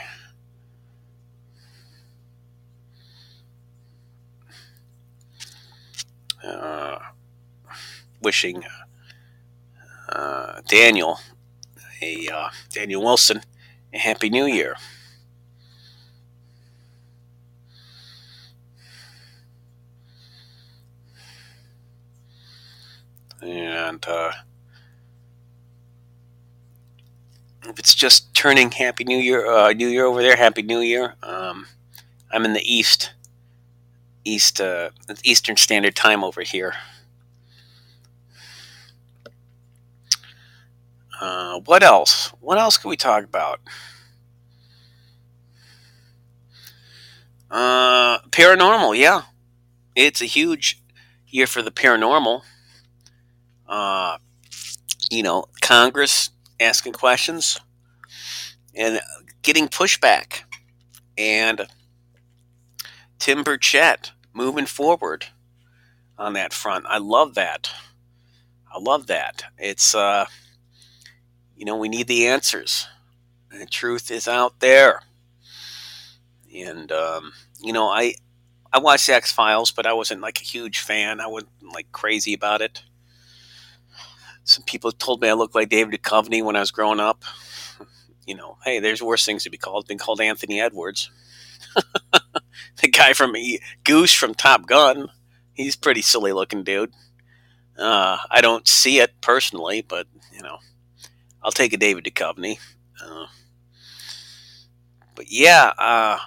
Uh, 6.45 6.99
wishing 8.23 8.63
uh, 10.09 10.61
Daniel, 10.69 11.19
a 12.01 12.29
uh, 12.29 12.51
Daniel 12.71 13.03
Wilson, 13.03 13.43
a 13.97 13.99
happy 13.99 14.29
New 14.29 14.47
Year. 14.47 14.77
And 23.43 24.05
uh, 24.07 24.33
if 27.65 27.79
it's 27.79 27.95
just 27.95 28.35
turning 28.35 28.71
Happy 28.71 29.05
New 29.05 29.19
Year, 29.19 29.47
uh, 29.47 29.73
New 29.73 29.89
Year 29.89 30.05
over 30.05 30.23
there, 30.23 30.37
Happy 30.37 30.63
New 30.63 30.81
Year. 30.81 31.15
Um, 31.23 31.67
I'm 32.31 32.45
in 32.45 32.53
the 32.53 32.63
East, 32.63 33.13
East, 34.25 34.61
uh, 34.61 34.91
Eastern 35.23 35.57
Standard 35.57 35.95
Time 35.95 36.23
over 36.25 36.43
here. 36.43 36.75
Uh, 41.21 41.61
what 41.61 41.83
else? 41.83 42.33
What 42.41 42.59
else 42.59 42.77
can 42.77 42.91
we 42.91 42.97
talk 42.97 43.25
about? 43.25 43.61
Uh, 47.51 48.19
paranormal, 48.31 48.99
yeah. 48.99 49.23
It's 49.95 50.21
a 50.21 50.27
huge 50.27 50.83
year 51.27 51.47
for 51.47 51.63
the 51.63 51.71
paranormal. 51.71 52.43
Uh, 53.67 54.19
you 55.11 55.23
know, 55.23 55.47
Congress 55.61 56.31
asking 56.61 56.93
questions 56.93 57.59
and 58.75 59.01
getting 59.43 59.69
pushback. 59.69 60.43
And 61.17 61.67
Tim 63.19 63.43
Burchett 63.43 64.11
moving 64.35 64.67
forward 64.67 65.27
on 66.19 66.35
that 66.35 66.53
front. 66.53 66.85
I 66.89 66.99
love 66.99 67.35
that. 67.35 67.71
I 68.71 68.79
love 68.79 69.07
that. 69.07 69.45
It's, 69.57 69.95
uh, 69.95 70.27
you 71.57 71.65
know, 71.65 71.77
we 71.77 71.89
need 71.89 72.07
the 72.07 72.27
answers. 72.27 72.87
The 73.51 73.67
truth 73.67 74.11
is 74.11 74.29
out 74.29 74.61
there. 74.61 75.01
And, 76.55 76.93
um, 76.93 77.33
you 77.61 77.73
know, 77.73 77.89
I, 77.89 78.15
I 78.73 78.79
watched 78.79 79.09
X 79.09 79.33
Files, 79.33 79.71
but 79.71 79.87
I 79.87 79.95
wasn't 79.95 80.21
like 80.21 80.41
a 80.41 80.45
huge 80.45 80.81
fan. 80.81 81.21
I 81.21 81.27
wasn't 81.27 81.51
like 81.73 81.91
crazy 81.93 82.35
about 82.35 82.61
it. 82.61 82.83
Some 84.45 84.65
people 84.65 84.93
told 84.93 85.21
me 85.21 85.29
I 85.29 85.33
looked 85.33 85.55
like 85.55 85.71
David 85.71 86.01
Duchovny 86.01 86.45
when 86.45 86.57
I 86.57 86.61
was 86.61 86.71
growing 86.71 87.01
up. 87.01 87.25
You 88.27 88.35
know, 88.35 88.59
hey, 88.65 88.81
there's 88.81 89.03
worse 89.03 89.25
things 89.25 89.45
to 89.45 89.51
be 89.51 89.57
called. 89.57 89.87
Been 89.87 89.99
called 89.99 90.21
Anthony 90.21 90.61
Edwards, 90.61 91.11
the 92.81 92.89
guy 92.89 93.13
from 93.13 93.35
Goose 93.85 94.13
from 94.13 94.35
Top 94.35 94.67
Gun. 94.67 95.09
He's 95.53 95.77
pretty 95.77 96.03
silly 96.03 96.33
looking 96.33 96.65
dude. 96.65 96.93
Uh, 97.79 98.19
I 98.31 98.41
don't 98.41 98.67
see 98.67 98.99
it 98.99 99.21
personally, 99.21 99.83
but 99.83 100.07
you 100.33 100.43
know, 100.43 100.59
I'll 101.47 101.53
take 101.53 101.73
a 101.73 101.77
David 101.77 102.03
Duchovny. 102.03 102.59
Uh, 103.01 103.27
but 105.15 105.31
yeah, 105.31 105.73
uh, 105.79 106.19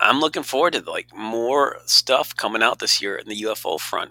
I'm 0.00 0.18
looking 0.18 0.42
forward 0.42 0.72
to 0.72 0.80
like 0.80 1.14
more 1.16 1.78
stuff 1.86 2.34
coming 2.34 2.60
out 2.60 2.80
this 2.80 3.00
year 3.00 3.14
in 3.14 3.28
the 3.28 3.42
UFO 3.42 3.78
front, 3.78 4.10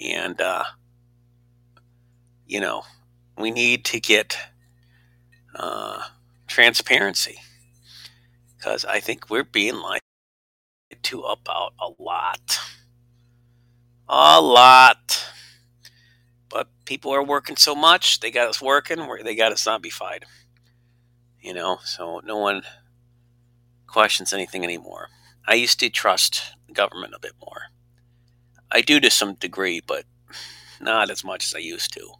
and 0.00 0.40
uh, 0.40 0.62
you 2.46 2.60
know, 2.60 2.84
we 3.36 3.50
need 3.50 3.84
to 3.86 3.98
get 3.98 4.38
uh, 5.56 6.04
transparency 6.46 7.38
because 8.56 8.84
I 8.84 9.00
think 9.00 9.28
we're 9.28 9.42
being 9.42 9.74
lied 9.74 10.02
to 11.02 11.22
about 11.22 11.74
a 11.80 11.88
lot. 12.00 12.60
A 14.08 14.40
lot. 14.40 15.33
But 16.54 16.68
people 16.84 17.10
are 17.10 17.24
working 17.24 17.56
so 17.56 17.74
much, 17.74 18.20
they 18.20 18.30
got 18.30 18.46
us 18.46 18.62
working, 18.62 19.04
they 19.24 19.34
got 19.34 19.50
us 19.50 19.64
zombified. 19.64 20.22
You 21.40 21.52
know, 21.52 21.78
so 21.84 22.20
no 22.24 22.38
one 22.38 22.62
questions 23.88 24.32
anything 24.32 24.62
anymore. 24.62 25.08
I 25.48 25.54
used 25.54 25.80
to 25.80 25.90
trust 25.90 26.54
the 26.68 26.72
government 26.72 27.12
a 27.12 27.18
bit 27.18 27.32
more. 27.40 27.62
I 28.70 28.82
do 28.82 29.00
to 29.00 29.10
some 29.10 29.34
degree, 29.34 29.82
but 29.84 30.04
not 30.80 31.10
as 31.10 31.24
much 31.24 31.44
as 31.44 31.54
I 31.56 31.58
used 31.58 31.92
to. 31.94 32.12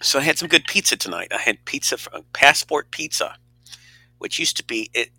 So 0.00 0.20
I 0.20 0.22
had 0.22 0.38
some 0.38 0.48
good 0.48 0.64
pizza 0.66 0.96
tonight. 0.96 1.32
I 1.34 1.38
had 1.38 1.66
pizza 1.66 1.98
from 1.98 2.20
uh, 2.20 2.22
Passport 2.32 2.90
Pizza, 2.92 3.36
which 4.16 4.38
used 4.38 4.56
to 4.56 4.64
be 4.64 4.88
it, 4.94 5.10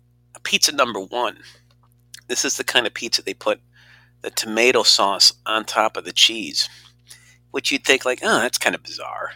pizza 0.42 0.72
number 0.72 0.98
one. 0.98 1.38
This 2.26 2.44
is 2.44 2.56
the 2.56 2.64
kind 2.64 2.88
of 2.88 2.94
pizza 2.94 3.22
they 3.22 3.34
put 3.34 3.60
the 4.22 4.30
tomato 4.30 4.82
sauce 4.82 5.32
on 5.46 5.64
top 5.64 5.96
of 5.96 6.04
the 6.04 6.12
cheese, 6.12 6.68
which 7.50 7.70
you'd 7.70 7.84
think 7.84 8.04
like, 8.04 8.20
oh, 8.22 8.40
that's 8.40 8.58
kind 8.58 8.74
of 8.74 8.82
bizarre. 8.82 9.32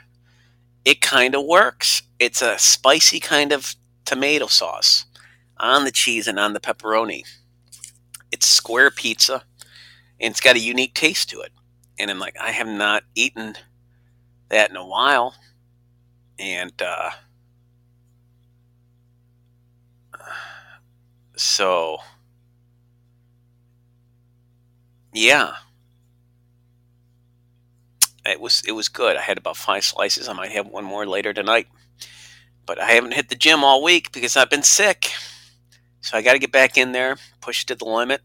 It 0.84 1.00
kind 1.00 1.34
of 1.34 1.44
works. 1.44 2.02
It's 2.18 2.42
a 2.42 2.58
spicy 2.58 3.20
kind 3.20 3.52
of 3.52 3.74
tomato 4.04 4.46
sauce 4.46 5.06
on 5.58 5.84
the 5.84 5.90
cheese 5.90 6.28
and 6.28 6.38
on 6.38 6.52
the 6.52 6.60
pepperoni. 6.60 7.22
It's 8.30 8.46
square 8.46 8.90
pizza, 8.90 9.44
and 10.20 10.32
it's 10.32 10.40
got 10.40 10.56
a 10.56 10.60
unique 10.60 10.94
taste 10.94 11.30
to 11.30 11.40
it. 11.40 11.52
And 11.98 12.10
I'm 12.10 12.18
like, 12.18 12.36
I 12.40 12.50
have 12.50 12.68
not 12.68 13.04
eaten 13.14 13.54
that 14.48 14.70
in 14.70 14.76
a 14.76 14.86
while. 14.86 15.34
And 16.38 16.72
uh, 16.82 17.10
so, 21.36 21.98
yeah, 25.14 25.54
it 28.26 28.40
was 28.40 28.62
it 28.66 28.72
was 28.72 28.88
good. 28.88 29.16
I 29.16 29.22
had 29.22 29.38
about 29.38 29.56
five 29.56 29.84
slices. 29.84 30.28
I 30.28 30.32
might 30.32 30.52
have 30.52 30.66
one 30.66 30.84
more 30.84 31.06
later 31.06 31.32
tonight, 31.32 31.68
but 32.66 32.78
I 32.80 32.90
haven't 32.92 33.14
hit 33.14 33.28
the 33.28 33.36
gym 33.36 33.64
all 33.64 33.82
week 33.82 34.12
because 34.12 34.36
I've 34.36 34.50
been 34.50 34.62
sick. 34.62 35.10
So 36.00 36.18
I 36.18 36.22
got 36.22 36.34
to 36.34 36.38
get 36.38 36.52
back 36.52 36.76
in 36.76 36.92
there, 36.92 37.16
push 37.40 37.64
to 37.66 37.74
the 37.74 37.86
limit. 37.86 38.20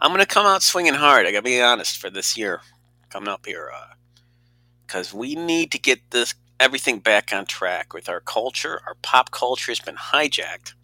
I'm 0.00 0.12
gonna 0.12 0.26
come 0.26 0.46
out 0.46 0.62
swinging 0.62 0.94
hard. 0.94 1.26
I 1.26 1.32
gotta 1.32 1.42
be 1.42 1.60
honest 1.60 1.98
for 1.98 2.08
this 2.08 2.36
year, 2.36 2.60
coming 3.10 3.28
up 3.28 3.46
here. 3.46 3.70
Uh, 3.74 3.94
because 4.86 5.14
we 5.14 5.34
need 5.34 5.72
to 5.72 5.78
get 5.78 6.10
this 6.10 6.34
everything 6.60 6.98
back 6.98 7.32
on 7.32 7.46
track 7.46 7.94
with 7.94 8.08
our 8.08 8.20
culture. 8.20 8.80
Our 8.86 8.94
pop 9.02 9.30
culture 9.30 9.70
has 9.72 9.80
been 9.80 9.96
hijacked. 9.96 10.74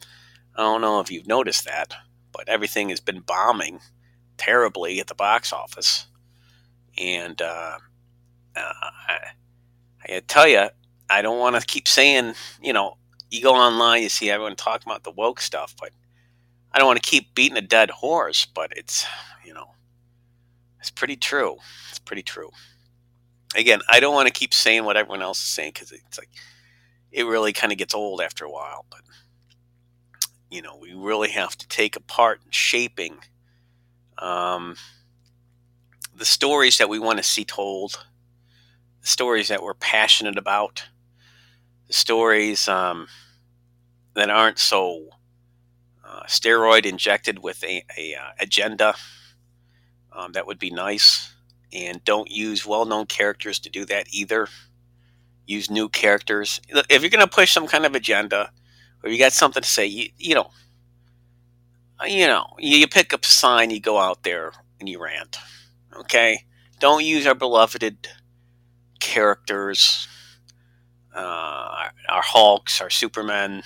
I 0.57 0.63
don't 0.63 0.81
know 0.81 1.01
if 1.01 1.11
you've 1.11 1.27
noticed 1.27 1.67
that, 1.67 1.95
but 2.33 2.49
everything 2.49 2.89
has 2.89 3.01
been 3.01 3.21
bombing 3.21 3.81
terribly 4.39 5.01
at 5.01 5.07
the 5.07 5.15
box 5.15 5.53
office. 5.53 6.07
And 6.97 7.41
uh, 7.41 7.79
uh, 8.57 8.73
I, 9.09 9.19
I 10.09 10.23
tell 10.27 10.49
you, 10.49 10.69
I 11.11 11.23
don't 11.23 11.39
want 11.39 11.57
to 11.57 11.67
keep 11.67 11.87
saying, 11.87 12.35
you 12.63 12.73
know, 12.73 12.97
you 13.31 13.43
go 13.43 13.55
online, 13.55 14.03
you 14.03 14.09
see 14.09 14.31
everyone 14.31 14.57
talking 14.57 14.91
about 14.91 15.05
the 15.05 15.11
woke 15.11 15.41
stuff, 15.41 15.75
but 15.79 15.91
I 16.73 16.79
don't 16.79 16.87
want 16.87 17.03
to 17.03 17.11
keep 17.11 17.35
beating 17.35 17.59
a 17.59 17.63
dead 17.63 17.91
horse, 17.91 18.47
but 18.47 18.73
it's, 18.77 19.07
you 19.45 19.53
know, 19.53 19.75
it's 20.81 20.91
pretty 20.91 21.17
true. 21.17 21.57
It's 21.91 21.99
pretty 21.99 22.23
true 22.23 22.51
again, 23.57 23.81
I 23.89 24.01
don't 24.01 24.15
want 24.15 24.29
to 24.29 24.33
keep 24.33 24.53
saying 24.53 24.85
what 24.85 24.97
everyone 24.97 25.23
else 25.23 25.39
is 25.39 25.49
saying 25.49 25.73
because 25.75 25.93
it's 25.93 26.19
like 26.19 26.31
it 27.11 27.25
really 27.25 27.53
kind 27.53 27.73
of 27.73 27.79
gets 27.79 27.95
old 27.95 28.21
after 28.21 28.45
a 28.45 28.51
while. 28.51 28.85
But 28.91 29.01
you 30.51 30.63
know, 30.63 30.77
we 30.81 30.95
really 30.95 31.31
have 31.31 31.57
to 31.57 31.69
take 31.69 31.97
apart 31.97 32.41
shaping 32.51 33.19
um, 34.21 34.77
the 36.15 36.25
stories 36.25 36.79
that 36.79 36.89
we 36.89 36.99
want 36.99 37.19
to 37.19 37.23
see 37.23 37.45
told, 37.45 38.05
the 39.01 39.07
stories 39.07 39.49
that 39.49 39.63
we're 39.63 39.75
passionate 39.75 40.37
about, 40.37 40.85
the 41.87 41.93
stories 41.93 42.69
um, 42.69 43.07
that 44.15 44.31
aren't 44.31 44.59
so 44.59 45.09
uh, 46.05 46.23
steroid 46.27 46.87
injected 46.87 47.39
with 47.39 47.63
a, 47.65 47.85
a 47.97 48.15
uh, 48.15 48.31
agenda. 48.41 48.95
Um, 50.13 50.33
that 50.33 50.47
would 50.47 50.59
be 50.59 50.71
nice. 50.71 51.33
And 51.73 52.03
don't 52.05 52.31
use 52.31 52.67
well-known 52.67 53.07
characters 53.07 53.59
to 53.61 53.71
do 53.71 53.85
that 53.87 54.07
either. 54.11 54.49
Use 55.47 55.71
new 55.71 55.89
characters. 55.89 56.61
If 56.69 57.03
you're 57.03 57.11
going 57.11 57.27
to 57.27 57.29
push 57.29 57.53
some 57.53 57.67
kind 57.67 57.87
of 57.87 57.95
agenda, 57.95 58.51
or 59.03 59.11
you 59.11 59.19
got 59.19 59.33
something 59.33 59.63
to 59.63 59.69
say, 59.69 59.87
you, 59.87 60.09
you 60.19 60.35
know, 60.35 60.51
you 62.07 62.27
know, 62.27 62.47
you 62.59 62.87
pick 62.87 63.13
up 63.13 63.25
a 63.25 63.29
sign, 63.29 63.71
you 63.71 63.81
go 63.81 63.99
out 63.99 64.23
there, 64.23 64.53
and 64.79 64.89
you 64.89 65.03
rant. 65.03 65.39
Okay, 65.97 66.41
don't 66.79 67.05
use 67.05 67.27
our 67.27 67.35
beloved 67.35 68.09
characters, 69.01 70.07
uh, 71.15 71.89
our, 72.09 72.23
Hulks, 72.23 72.81
our 72.81 72.91
Supermen, 72.91 73.63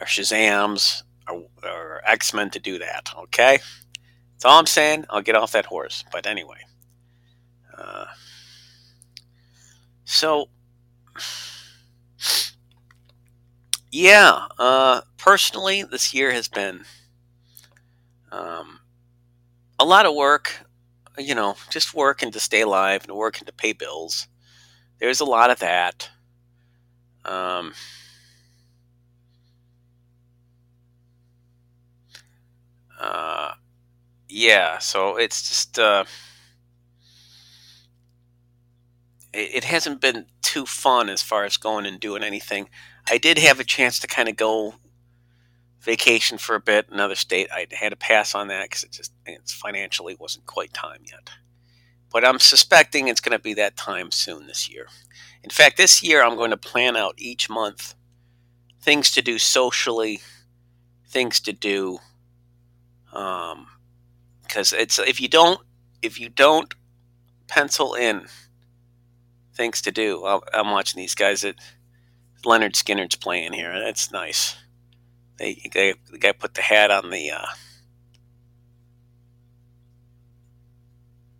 our 0.00 0.06
Shazams, 0.06 1.02
our, 1.28 1.44
our 1.62 2.02
X 2.06 2.34
Men 2.34 2.50
to 2.50 2.58
do 2.58 2.78
that. 2.78 3.10
Okay, 3.16 3.58
that's 4.32 4.44
all 4.44 4.58
I'm 4.58 4.66
saying. 4.66 5.04
I'll 5.10 5.22
get 5.22 5.36
off 5.36 5.52
that 5.52 5.66
horse. 5.66 6.04
But 6.10 6.26
anyway, 6.26 6.58
uh, 7.76 8.06
so 10.04 10.48
yeah, 13.92 14.46
uh, 14.58 15.02
personally, 15.18 15.84
this 15.84 16.14
year 16.14 16.32
has 16.32 16.48
been 16.48 16.84
um, 18.32 18.80
a 19.78 19.84
lot 19.84 20.06
of 20.06 20.14
work, 20.14 20.64
you 21.18 21.34
know, 21.34 21.56
just 21.70 21.94
working 21.94 22.30
to 22.32 22.40
stay 22.40 22.62
alive 22.62 23.04
and 23.04 23.16
working 23.16 23.46
to 23.46 23.52
pay 23.52 23.72
bills. 23.72 24.28
There's 25.00 25.20
a 25.20 25.24
lot 25.24 25.50
of 25.50 25.60
that. 25.60 26.10
Um, 27.24 27.72
uh, 33.00 33.52
yeah, 34.28 34.78
so 34.78 35.16
it's 35.16 35.48
just 35.48 35.78
uh, 35.78 36.04
it, 39.32 39.56
it 39.56 39.64
hasn't 39.64 40.00
been 40.00 40.26
too 40.42 40.66
fun 40.66 41.08
as 41.08 41.22
far 41.22 41.44
as 41.44 41.56
going 41.56 41.86
and 41.86 42.00
doing 42.00 42.22
anything. 42.22 42.68
I 43.08 43.18
did 43.18 43.38
have 43.38 43.60
a 43.60 43.64
chance 43.64 43.98
to 44.00 44.06
kind 44.06 44.28
of 44.28 44.36
go 44.36 44.74
vacation 45.82 46.38
for 46.38 46.54
a 46.54 46.60
bit, 46.60 46.88
another 46.90 47.14
state. 47.14 47.48
I 47.52 47.66
had 47.72 47.90
to 47.90 47.96
pass 47.96 48.34
on 48.34 48.48
that 48.48 48.64
because 48.64 48.84
it 48.84 48.92
just 48.92 49.12
it's 49.26 49.52
financially 49.52 50.16
wasn't 50.18 50.46
quite 50.46 50.72
time 50.72 51.00
yet. 51.10 51.30
But 52.12 52.24
I'm 52.24 52.38
suspecting 52.38 53.08
it's 53.08 53.20
going 53.20 53.36
to 53.36 53.42
be 53.42 53.54
that 53.54 53.76
time 53.76 54.10
soon 54.10 54.46
this 54.46 54.70
year. 54.70 54.86
In 55.42 55.50
fact, 55.50 55.76
this 55.76 56.02
year 56.02 56.22
I'm 56.22 56.36
going 56.36 56.50
to 56.50 56.56
plan 56.56 56.96
out 56.96 57.14
each 57.16 57.48
month 57.50 57.94
things 58.80 59.10
to 59.12 59.22
do 59.22 59.38
socially, 59.38 60.20
things 61.08 61.40
to 61.40 61.52
do. 61.52 61.98
Um, 63.12 63.66
because 64.42 64.72
it's 64.72 64.98
if 64.98 65.20
you 65.20 65.28
don't 65.28 65.60
if 66.02 66.20
you 66.20 66.28
don't 66.28 66.74
pencil 67.48 67.94
in 67.94 68.26
things 69.54 69.82
to 69.82 69.92
do. 69.92 70.24
I'm 70.52 70.70
watching 70.70 71.00
these 71.00 71.14
guys 71.14 71.44
at 71.44 71.56
Lynyrd 72.44 72.72
Skynyrd's 72.72 73.16
playing 73.16 73.52
here. 73.52 73.78
That's 73.78 74.10
nice. 74.10 74.56
They, 75.42 75.58
they 75.74 75.94
the 76.08 76.18
guy 76.18 76.30
put 76.30 76.54
the 76.54 76.62
hat 76.62 76.92
on 76.92 77.10
the 77.10 77.32
uh, 77.32 77.46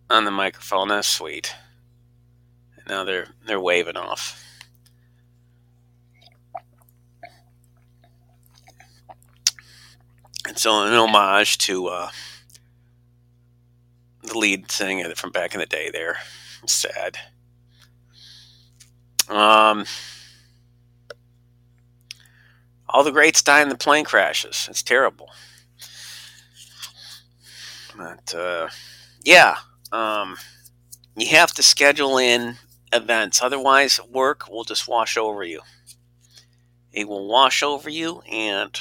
on 0.09 0.25
the 0.25 0.31
microphone. 0.31 0.89
That's 0.89 1.07
sweet. 1.07 1.55
And 2.75 2.87
now 2.89 3.05
they're 3.05 3.27
they're 3.45 3.61
waving 3.61 3.95
off. 3.95 4.43
So, 10.55 10.83
an 10.83 10.93
homage 10.93 11.57
to 11.59 11.87
uh, 11.87 12.09
the 14.21 14.37
lead 14.37 14.69
singer 14.69 15.15
from 15.15 15.31
back 15.31 15.53
in 15.53 15.61
the 15.61 15.65
day. 15.65 15.89
There, 15.93 16.17
sad. 16.65 17.19
Um, 19.29 19.85
all 22.93 23.03
the 23.03 23.11
greats 23.11 23.41
die 23.41 23.61
in 23.61 23.69
the 23.69 23.75
plane 23.75 24.05
crashes. 24.05 24.67
It's 24.69 24.83
terrible. 24.83 25.29
But 27.97 28.33
uh, 28.35 28.69
yeah, 29.23 29.57
um, 29.91 30.37
you 31.15 31.27
have 31.29 31.51
to 31.53 31.63
schedule 31.63 32.17
in 32.17 32.55
events. 32.91 33.41
Otherwise, 33.41 33.99
work 34.11 34.47
will 34.47 34.63
just 34.63 34.87
wash 34.87 35.17
over 35.17 35.43
you. 35.43 35.61
It 36.91 37.07
will 37.07 37.27
wash 37.27 37.63
over 37.63 37.89
you, 37.89 38.21
and 38.31 38.79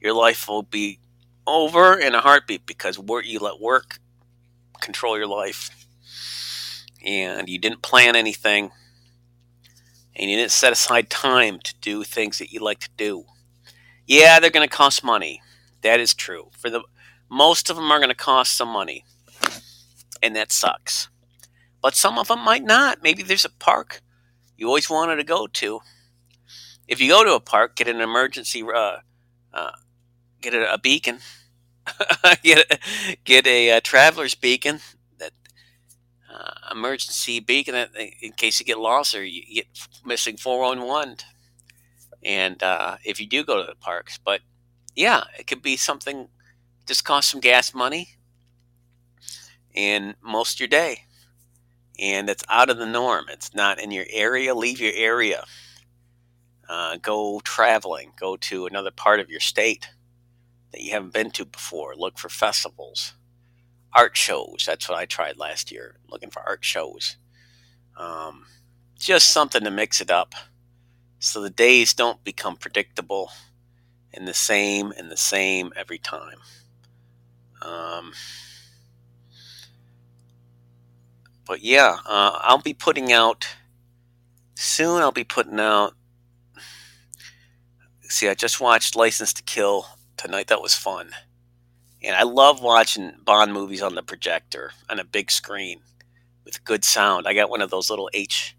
your 0.00 0.14
life 0.14 0.48
will 0.48 0.62
be 0.62 0.98
over 1.46 1.98
in 1.98 2.14
a 2.14 2.20
heartbeat 2.20 2.64
because 2.64 2.98
work, 2.98 3.26
you 3.26 3.38
let 3.38 3.60
work 3.60 3.98
control 4.80 5.18
your 5.18 5.26
life, 5.26 5.86
and 7.04 7.48
you 7.50 7.58
didn't 7.58 7.82
plan 7.82 8.16
anything 8.16 8.70
and 10.20 10.30
you 10.30 10.36
didn't 10.36 10.50
set 10.50 10.72
aside 10.72 11.08
time 11.08 11.58
to 11.60 11.74
do 11.80 12.04
things 12.04 12.38
that 12.38 12.52
you 12.52 12.60
like 12.60 12.80
to 12.80 12.90
do. 12.98 13.24
Yeah, 14.06 14.38
they're 14.38 14.50
going 14.50 14.68
to 14.68 14.76
cost 14.76 15.02
money. 15.02 15.40
That 15.80 15.98
is 15.98 16.12
true. 16.12 16.50
For 16.58 16.68
the 16.68 16.82
most 17.30 17.70
of 17.70 17.76
them 17.76 17.90
are 17.90 17.98
going 17.98 18.10
to 18.10 18.14
cost 18.14 18.54
some 18.54 18.68
money. 18.68 19.04
And 20.22 20.36
that 20.36 20.52
sucks. 20.52 21.08
But 21.80 21.94
some 21.94 22.18
of 22.18 22.28
them 22.28 22.40
might 22.40 22.64
not. 22.64 23.02
Maybe 23.02 23.22
there's 23.22 23.46
a 23.46 23.50
park 23.50 24.02
you 24.58 24.66
always 24.66 24.90
wanted 24.90 25.16
to 25.16 25.24
go 25.24 25.46
to. 25.46 25.80
If 26.86 27.00
you 27.00 27.08
go 27.08 27.24
to 27.24 27.34
a 27.34 27.40
park, 27.40 27.76
get 27.76 27.88
an 27.88 28.02
emergency 28.02 28.62
uh, 28.62 28.98
uh, 29.54 29.70
get 30.42 30.52
a, 30.52 30.74
a 30.74 30.78
beacon. 30.78 31.20
get 32.42 32.70
a, 32.70 32.78
get 33.24 33.46
a, 33.46 33.68
a 33.68 33.76
uh, 33.78 33.80
traveler's 33.82 34.34
beacon 34.34 34.80
uh, 36.32 36.52
emergency 36.70 37.40
beacon 37.40 37.88
in 38.20 38.32
case 38.32 38.60
you 38.60 38.66
get 38.66 38.78
lost 38.78 39.14
or 39.14 39.24
you 39.24 39.42
get 39.54 39.66
missing 40.04 40.36
411. 40.36 41.16
And 42.22 42.62
uh, 42.62 42.96
if 43.04 43.20
you 43.20 43.26
do 43.26 43.44
go 43.44 43.60
to 43.60 43.66
the 43.66 43.76
parks, 43.76 44.18
but 44.22 44.40
yeah, 44.94 45.24
it 45.38 45.46
could 45.46 45.62
be 45.62 45.76
something 45.76 46.28
just 46.86 47.04
cost 47.04 47.30
some 47.30 47.40
gas 47.40 47.74
money 47.74 48.08
and 49.74 50.14
most 50.22 50.60
your 50.60 50.68
day. 50.68 51.04
And 51.98 52.30
it's 52.30 52.44
out 52.48 52.70
of 52.70 52.78
the 52.78 52.86
norm. 52.86 53.26
It's 53.28 53.54
not 53.54 53.78
in 53.78 53.90
your 53.90 54.06
area. 54.10 54.54
Leave 54.54 54.80
your 54.80 54.94
area. 54.94 55.44
Uh, 56.68 56.96
go 56.96 57.40
traveling. 57.44 58.12
Go 58.18 58.36
to 58.36 58.66
another 58.66 58.90
part 58.90 59.20
of 59.20 59.30
your 59.30 59.40
state 59.40 59.88
that 60.72 60.80
you 60.80 60.92
haven't 60.92 61.12
been 61.12 61.30
to 61.32 61.44
before. 61.44 61.94
Look 61.96 62.18
for 62.18 62.28
festivals 62.28 63.14
art 63.92 64.16
shows. 64.16 64.64
That's 64.66 64.88
what 64.88 64.98
I 64.98 65.06
tried 65.06 65.36
last 65.36 65.70
year, 65.70 65.96
looking 66.08 66.30
for 66.30 66.42
art 66.42 66.64
shows. 66.64 67.16
Um, 67.96 68.46
just 68.98 69.30
something 69.30 69.64
to 69.64 69.70
mix 69.70 70.00
it 70.00 70.10
up 70.10 70.34
so 71.18 71.40
the 71.40 71.50
days 71.50 71.94
don't 71.94 72.22
become 72.24 72.56
predictable 72.56 73.30
and 74.12 74.26
the 74.26 74.34
same 74.34 74.92
and 74.96 75.10
the 75.10 75.16
same 75.16 75.72
every 75.76 75.98
time. 75.98 76.38
Um, 77.62 78.12
but 81.46 81.62
yeah, 81.62 81.98
uh, 82.06 82.38
I'll 82.40 82.58
be 82.58 82.74
putting 82.74 83.12
out 83.12 83.46
soon. 84.54 85.02
I'll 85.02 85.12
be 85.12 85.24
putting 85.24 85.60
out. 85.60 85.94
See, 88.02 88.28
I 88.28 88.34
just 88.34 88.60
watched 88.60 88.96
License 88.96 89.32
to 89.34 89.42
Kill 89.42 89.86
tonight. 90.16 90.48
That 90.48 90.62
was 90.62 90.74
fun. 90.74 91.10
And 92.02 92.16
I 92.16 92.22
love 92.22 92.62
watching 92.62 93.12
Bond 93.24 93.52
movies 93.52 93.82
on 93.82 93.94
the 93.94 94.02
projector 94.02 94.72
on 94.88 94.98
a 94.98 95.04
big 95.04 95.30
screen 95.30 95.80
with 96.44 96.64
good 96.64 96.84
sound. 96.84 97.26
I 97.26 97.34
got 97.34 97.50
one 97.50 97.60
of 97.60 97.70
those 97.70 97.90
little 97.90 98.10
H 98.14 98.56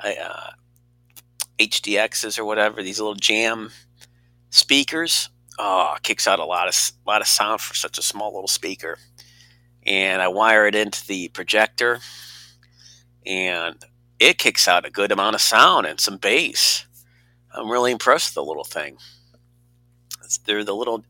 uh, 0.00 0.50
HDXs 1.58 2.38
or 2.38 2.44
whatever, 2.44 2.82
these 2.82 3.00
little 3.00 3.14
jam 3.14 3.70
speakers. 4.50 5.30
Oh, 5.58 5.96
kicks 6.02 6.26
out 6.26 6.38
a 6.38 6.44
lot 6.44 6.68
of 6.68 6.74
a 7.06 7.10
lot 7.10 7.22
of 7.22 7.26
sound 7.26 7.60
for 7.60 7.74
such 7.74 7.98
a 7.98 8.02
small 8.02 8.34
little 8.34 8.48
speaker. 8.48 8.98
And 9.84 10.20
I 10.20 10.28
wire 10.28 10.66
it 10.66 10.74
into 10.74 11.06
the 11.06 11.28
projector, 11.28 12.00
and 13.24 13.76
it 14.18 14.38
kicks 14.38 14.66
out 14.68 14.84
a 14.84 14.90
good 14.90 15.12
amount 15.12 15.36
of 15.36 15.40
sound 15.40 15.86
and 15.86 16.00
some 16.00 16.18
bass. 16.18 16.86
I'm 17.54 17.70
really 17.70 17.92
impressed 17.92 18.30
with 18.30 18.34
the 18.34 18.44
little 18.44 18.64
thing. 18.64 18.98
They're 20.44 20.64
the 20.64 20.74
little 20.74 21.04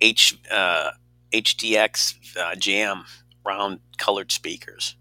H 0.00 0.38
uh, 0.50 0.90
HDX 1.32 2.36
uh, 2.36 2.54
Jam 2.56 3.04
round 3.44 3.80
colored 3.98 4.32
speakers. 4.32 4.96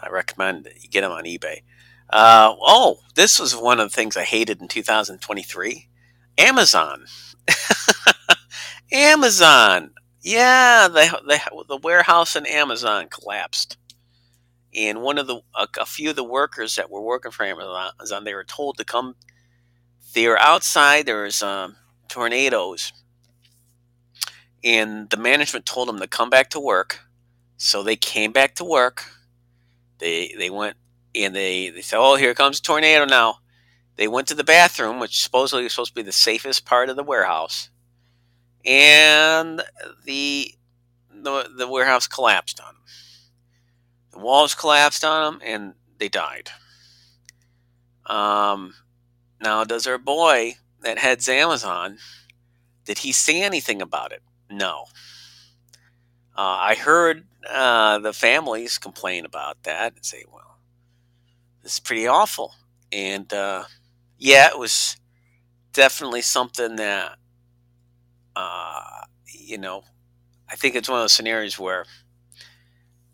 I 0.00 0.08
recommend 0.08 0.68
you 0.80 0.88
get 0.88 1.02
them 1.02 1.12
on 1.12 1.24
eBay. 1.24 1.62
Uh, 2.10 2.54
oh, 2.60 2.98
this 3.14 3.40
was 3.40 3.56
one 3.56 3.80
of 3.80 3.90
the 3.90 3.94
things 3.96 4.16
I 4.16 4.24
hated 4.24 4.60
in 4.60 4.68
2023. 4.68 5.88
Amazon. 6.38 7.06
Amazon. 8.92 9.90
Yeah, 10.22 10.88
the, 10.88 11.20
the, 11.26 11.64
the 11.68 11.76
warehouse 11.78 12.36
in 12.36 12.46
Amazon 12.46 13.08
collapsed. 13.08 13.76
and 14.74 15.02
one 15.02 15.18
of 15.18 15.26
the 15.26 15.40
a, 15.54 15.68
a 15.80 15.86
few 15.86 16.10
of 16.10 16.16
the 16.16 16.24
workers 16.24 16.76
that 16.76 16.90
were 16.90 17.02
working 17.02 17.32
for 17.32 17.44
Amazon, 17.44 18.24
they 18.24 18.34
were 18.34 18.44
told 18.44 18.78
to 18.78 18.84
come. 18.84 19.16
They 20.14 20.26
were 20.28 20.38
outside. 20.40 21.06
There 21.06 21.22
was 21.24 21.42
um, 21.42 21.76
tornadoes, 22.08 22.92
and 24.66 25.08
the 25.10 25.16
management 25.16 25.64
told 25.64 25.88
them 25.88 26.00
to 26.00 26.08
come 26.08 26.28
back 26.28 26.50
to 26.50 26.60
work. 26.60 27.00
So 27.56 27.82
they 27.82 27.96
came 27.96 28.32
back 28.32 28.56
to 28.56 28.64
work. 28.64 29.04
They 29.98 30.34
they 30.36 30.50
went 30.50 30.76
and 31.14 31.34
they 31.34 31.70
they 31.70 31.80
said, 31.80 31.98
"Oh, 31.98 32.16
here 32.16 32.34
comes 32.34 32.58
a 32.58 32.62
tornado 32.62 33.06
now." 33.06 33.38
They 33.94 34.08
went 34.08 34.28
to 34.28 34.34
the 34.34 34.44
bathroom, 34.44 34.98
which 34.98 35.22
supposedly 35.22 35.62
was 35.62 35.72
supposed 35.72 35.92
to 35.92 35.94
be 35.94 36.02
the 36.02 36.12
safest 36.12 36.66
part 36.66 36.90
of 36.90 36.96
the 36.96 37.02
warehouse, 37.04 37.70
and 38.64 39.62
the 40.04 40.52
the, 41.10 41.48
the 41.56 41.68
warehouse 41.68 42.06
collapsed 42.06 42.60
on 42.60 42.74
them. 42.74 42.82
The 44.12 44.18
walls 44.18 44.54
collapsed 44.54 45.04
on 45.04 45.34
them, 45.34 45.42
and 45.44 45.74
they 45.98 46.08
died. 46.08 46.50
Um, 48.04 48.74
now, 49.40 49.64
does 49.64 49.86
our 49.86 49.98
boy 49.98 50.56
that 50.82 50.98
heads 50.98 51.28
Amazon, 51.28 51.98
did 52.84 52.98
he 52.98 53.12
say 53.12 53.42
anything 53.42 53.80
about 53.80 54.12
it? 54.12 54.22
No. 54.50 54.84
Uh, 56.36 56.58
I 56.60 56.74
heard 56.74 57.26
uh, 57.48 57.98
the 57.98 58.12
families 58.12 58.78
complain 58.78 59.24
about 59.24 59.62
that 59.62 59.94
and 59.94 60.04
say, 60.04 60.24
well, 60.30 60.58
this 61.62 61.74
is 61.74 61.80
pretty 61.80 62.06
awful. 62.06 62.54
And 62.92 63.32
uh, 63.32 63.64
yeah, 64.18 64.48
it 64.48 64.58
was 64.58 64.96
definitely 65.72 66.22
something 66.22 66.76
that, 66.76 67.16
uh, 68.34 68.82
you 69.26 69.58
know, 69.58 69.82
I 70.48 70.56
think 70.56 70.74
it's 70.74 70.88
one 70.88 70.98
of 70.98 71.04
those 71.04 71.12
scenarios 71.12 71.58
where 71.58 71.86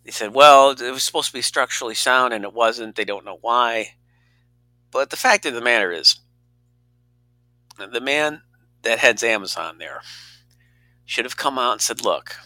they 0.04 0.10
said, 0.10 0.34
well, 0.34 0.70
it 0.70 0.90
was 0.90 1.04
supposed 1.04 1.28
to 1.28 1.34
be 1.34 1.42
structurally 1.42 1.94
sound 1.94 2.34
and 2.34 2.44
it 2.44 2.52
wasn't. 2.52 2.96
They 2.96 3.04
don't 3.04 3.24
know 3.24 3.38
why. 3.40 3.94
But 4.90 5.10
the 5.10 5.16
fact 5.16 5.46
of 5.46 5.54
the 5.54 5.60
matter 5.60 5.92
is, 5.92 6.20
the 7.78 8.00
man 8.00 8.42
that 8.82 8.98
heads 8.98 9.22
Amazon 9.22 9.78
there 9.78 10.02
should 11.12 11.26
have 11.26 11.36
come 11.36 11.58
out 11.58 11.72
and 11.72 11.80
said, 11.82 12.02
look, 12.02 12.36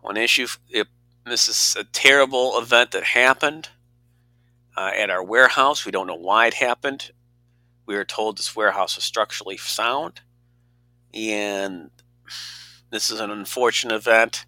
one 0.00 0.16
issue, 0.16 0.46
if 0.70 0.86
this 1.24 1.48
is 1.48 1.76
a 1.76 1.82
terrible 1.82 2.56
event 2.58 2.92
that 2.92 3.02
happened 3.02 3.70
uh, 4.76 4.92
at 4.96 5.10
our 5.10 5.24
warehouse. 5.24 5.84
We 5.84 5.90
don't 5.90 6.06
know 6.06 6.14
why 6.14 6.46
it 6.46 6.54
happened. 6.54 7.10
We 7.86 7.96
were 7.96 8.04
told 8.04 8.38
this 8.38 8.54
warehouse 8.54 8.94
was 8.94 9.04
structurally 9.04 9.56
sound. 9.56 10.20
And 11.12 11.90
this 12.90 13.10
is 13.10 13.18
an 13.18 13.32
unfortunate 13.32 13.96
event, 13.96 14.46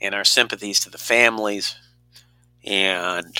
and 0.00 0.14
our 0.14 0.24
sympathies 0.24 0.80
to 0.80 0.90
the 0.90 0.96
families. 0.96 1.76
And 2.64 3.36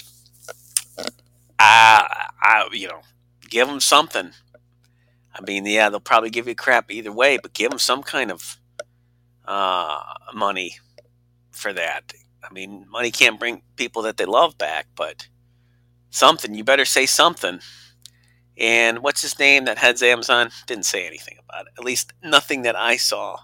I, 1.58 2.28
I, 2.42 2.68
you 2.72 2.88
know, 2.88 3.00
give 3.48 3.66
them 3.66 3.80
something. 3.80 4.32
I 5.36 5.42
mean, 5.42 5.66
yeah, 5.66 5.90
they'll 5.90 6.00
probably 6.00 6.30
give 6.30 6.48
you 6.48 6.54
crap 6.54 6.90
either 6.90 7.12
way, 7.12 7.38
but 7.40 7.52
give 7.52 7.70
them 7.70 7.78
some 7.78 8.02
kind 8.02 8.30
of 8.30 8.56
uh, 9.44 10.00
money 10.34 10.78
for 11.50 11.72
that. 11.72 12.12
I 12.42 12.52
mean, 12.52 12.86
money 12.90 13.10
can't 13.10 13.38
bring 13.38 13.62
people 13.76 14.02
that 14.02 14.16
they 14.16 14.24
love 14.24 14.56
back, 14.56 14.86
but 14.96 15.28
something. 16.10 16.54
You 16.54 16.64
better 16.64 16.84
say 16.84 17.06
something. 17.06 17.60
And 18.56 19.00
what's 19.00 19.20
his 19.20 19.38
name 19.38 19.66
that 19.66 19.78
heads 19.78 20.02
Amazon? 20.02 20.50
Didn't 20.66 20.86
say 20.86 21.06
anything 21.06 21.36
about 21.44 21.66
it. 21.66 21.72
At 21.78 21.84
least 21.84 22.14
nothing 22.22 22.62
that 22.62 22.76
I 22.76 22.96
saw 22.96 23.38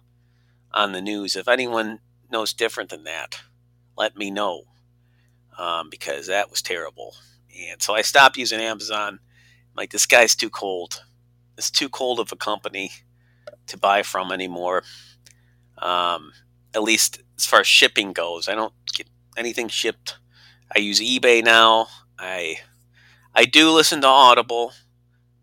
on 0.73 0.93
the 0.93 1.03
news. 1.03 1.37
If 1.37 1.49
anyone 1.49 2.01
knows 2.31 2.55
different 2.55 2.89
than 2.91 3.05
that, 3.05 3.41
let 3.97 4.17
me 4.17 4.31
know 4.31 4.63
um, 5.59 5.91
because 5.91 6.29
that 6.29 6.51
was 6.51 6.63
terrible. 6.63 7.15
And 7.71 7.83
so 7.83 7.95
I 7.95 8.03
stopped 8.03 8.39
using 8.39 8.61
Amazon. 8.61 9.19
Like 9.77 9.91
this 9.91 10.07
guy's 10.07 10.35
too 10.35 10.51
cold. 10.51 11.03
It's 11.62 11.70
too 11.70 11.88
cold 11.88 12.18
of 12.18 12.33
a 12.33 12.37
company 12.37 12.90
to 13.68 13.79
buy 13.79 14.03
from 14.03 14.33
anymore. 14.33 14.83
Um, 15.79 16.33
at 16.75 16.83
least 16.83 17.22
as 17.38 17.46
far 17.46 17.61
as 17.61 17.68
shipping 17.68 18.12
goes, 18.12 18.48
I 18.48 18.57
don't 18.57 18.75
get 18.96 19.07
anything 19.37 19.68
shipped. 19.68 20.18
I 20.75 20.81
use 20.81 21.01
eBay 21.01 21.44
now. 21.44 21.87
I 22.18 22.59
I 23.33 23.44
do 23.44 23.70
listen 23.70 24.01
to 24.01 24.09
Audible, 24.09 24.72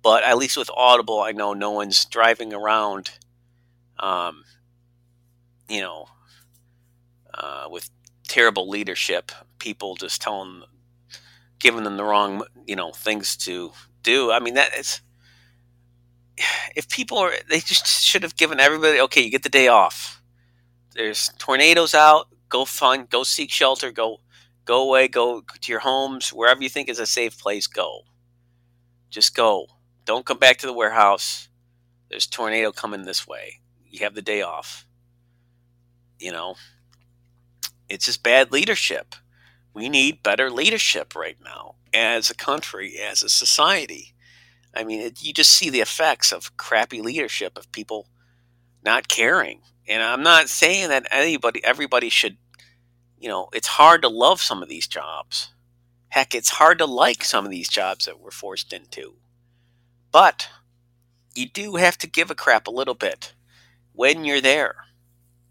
but 0.03 0.23
at 0.23 0.38
least 0.38 0.58
with 0.58 0.69
Audible, 0.75 1.21
I 1.21 1.32
know 1.32 1.53
no 1.53 1.71
one's 1.71 2.03
driving 2.03 2.53
around 2.53 3.12
um, 3.99 4.43
you 5.69 5.82
know, 5.82 6.08
uh, 7.34 7.67
with 7.69 7.89
terrible 8.27 8.69
leadership, 8.69 9.32
people 9.60 9.95
just 9.95 10.21
telling, 10.21 10.63
giving 11.60 11.84
them 11.84 11.97
the 11.97 12.03
wrong, 12.03 12.43
you 12.65 12.75
know, 12.75 12.91
things 12.91 13.38
to 13.38 13.71
do. 14.03 14.32
I 14.32 14.39
mean, 14.39 14.55
that 14.55 14.73
is, 14.77 15.01
if 16.75 16.89
people 16.89 17.17
are, 17.17 17.34
they 17.49 17.60
just 17.60 17.88
should 17.88 18.23
have 18.23 18.36
given 18.36 18.60
everybody, 18.60 18.99
okay, 19.02 19.21
you 19.21 19.32
get 19.32 19.43
the 19.43 19.49
day 19.49 19.67
off. 19.67 20.21
There's 20.95 21.30
tornadoes 21.38 21.93
out. 21.93 22.28
Go 22.49 22.65
find, 22.65 23.10
go 23.10 23.23
seek 23.23 23.52
shelter. 23.52 23.91
Go, 23.91 24.21
go 24.65 24.82
away. 24.82 25.08
Go 25.08 25.41
to 25.41 25.71
your 25.71 25.82
homes, 25.82 26.30
wherever 26.30 26.62
you 26.62 26.69
think 26.69 26.89
is 26.89 26.99
a 26.99 27.06
safe 27.06 27.39
place. 27.39 27.67
Go. 27.67 28.02
Just 29.10 29.36
go. 29.36 29.67
Don't 30.06 30.25
come 30.25 30.39
back 30.39 30.58
to 30.60 30.67
the 30.67 30.73
warehouse. 30.73 31.49
There's 32.10 32.28
tornado 32.28 32.71
coming 32.71 33.04
this 33.04 33.28
way. 33.28 33.62
You 33.88 33.99
have 34.04 34.15
the 34.15 34.21
day 34.21 34.41
off. 34.41 34.86
You 36.19 36.32
know, 36.32 36.56
it's 37.88 38.06
just 38.06 38.23
bad 38.23 38.52
leadership. 38.52 39.15
We 39.73 39.88
need 39.89 40.23
better 40.23 40.49
leadership 40.49 41.15
right 41.15 41.38
now 41.43 41.75
as 41.93 42.30
a 42.30 42.36
country, 42.36 42.97
as 42.99 43.23
a 43.23 43.30
society. 43.30 44.13
I 44.80 44.84
mean, 44.84 45.02
it, 45.02 45.22
you 45.22 45.34
just 45.34 45.52
see 45.52 45.70
the 45.70 45.82
effects 45.82 46.32
of 46.32 46.56
crappy 46.58 47.02
leadership 47.02 47.58
of 47.58 47.72
people 47.72 48.08
not 48.84 49.08
caring. 49.08 49.62
And 49.88 50.02
I'm 50.02 50.24
not 50.24 50.50
saying 50.50 50.89
that 50.89 51.08
anybody, 51.12 51.63
everybody 51.63 52.10
should, 52.10 52.38
you 53.20 53.30
know, 53.30 53.50
it's 53.54 53.68
hard 53.68 54.02
to 54.04 54.10
love 54.10 54.42
some 54.42 54.63
of 54.63 54.70
these 54.70 54.88
jobs. 54.88 55.54
Heck, 56.10 56.34
it's 56.34 56.50
hard 56.50 56.80
to 56.80 56.86
like 56.86 57.24
some 57.24 57.46
of 57.46 57.52
these 57.52 57.70
jobs 57.70 58.06
that 58.06 58.20
we're 58.20 58.32
forced 58.32 58.74
into. 58.74 59.15
But 60.12 60.50
you 61.36 61.48
do 61.48 61.76
have 61.76 61.98
to 62.00 62.08
give 62.08 62.32
a 62.32 62.36
crap 62.36 62.68
a 62.68 62.72
little 62.72 62.96
bit 62.96 63.34
when 63.94 64.26
you're 64.26 64.42
there 64.42 64.76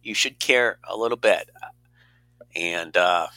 you 0.03 0.15
should 0.15 0.41
care 0.41 0.79
a 0.89 0.97
little 0.97 1.17
bit 1.17 1.51
and 2.57 2.97
uh, 2.97 3.29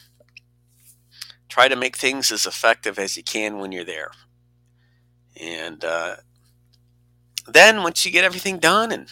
try 1.48 1.68
to 1.68 1.76
make 1.76 1.96
things 1.96 2.32
as 2.32 2.46
effective 2.46 2.98
as 2.98 3.16
you 3.16 3.22
can 3.22 3.58
when 3.58 3.72
you're 3.72 3.84
there. 3.84 4.10
And 5.40 5.84
uh, 5.84 6.16
then 7.46 7.82
once 7.82 8.04
you 8.04 8.12
get 8.12 8.24
everything 8.24 8.58
done 8.58 8.92
and 8.92 9.08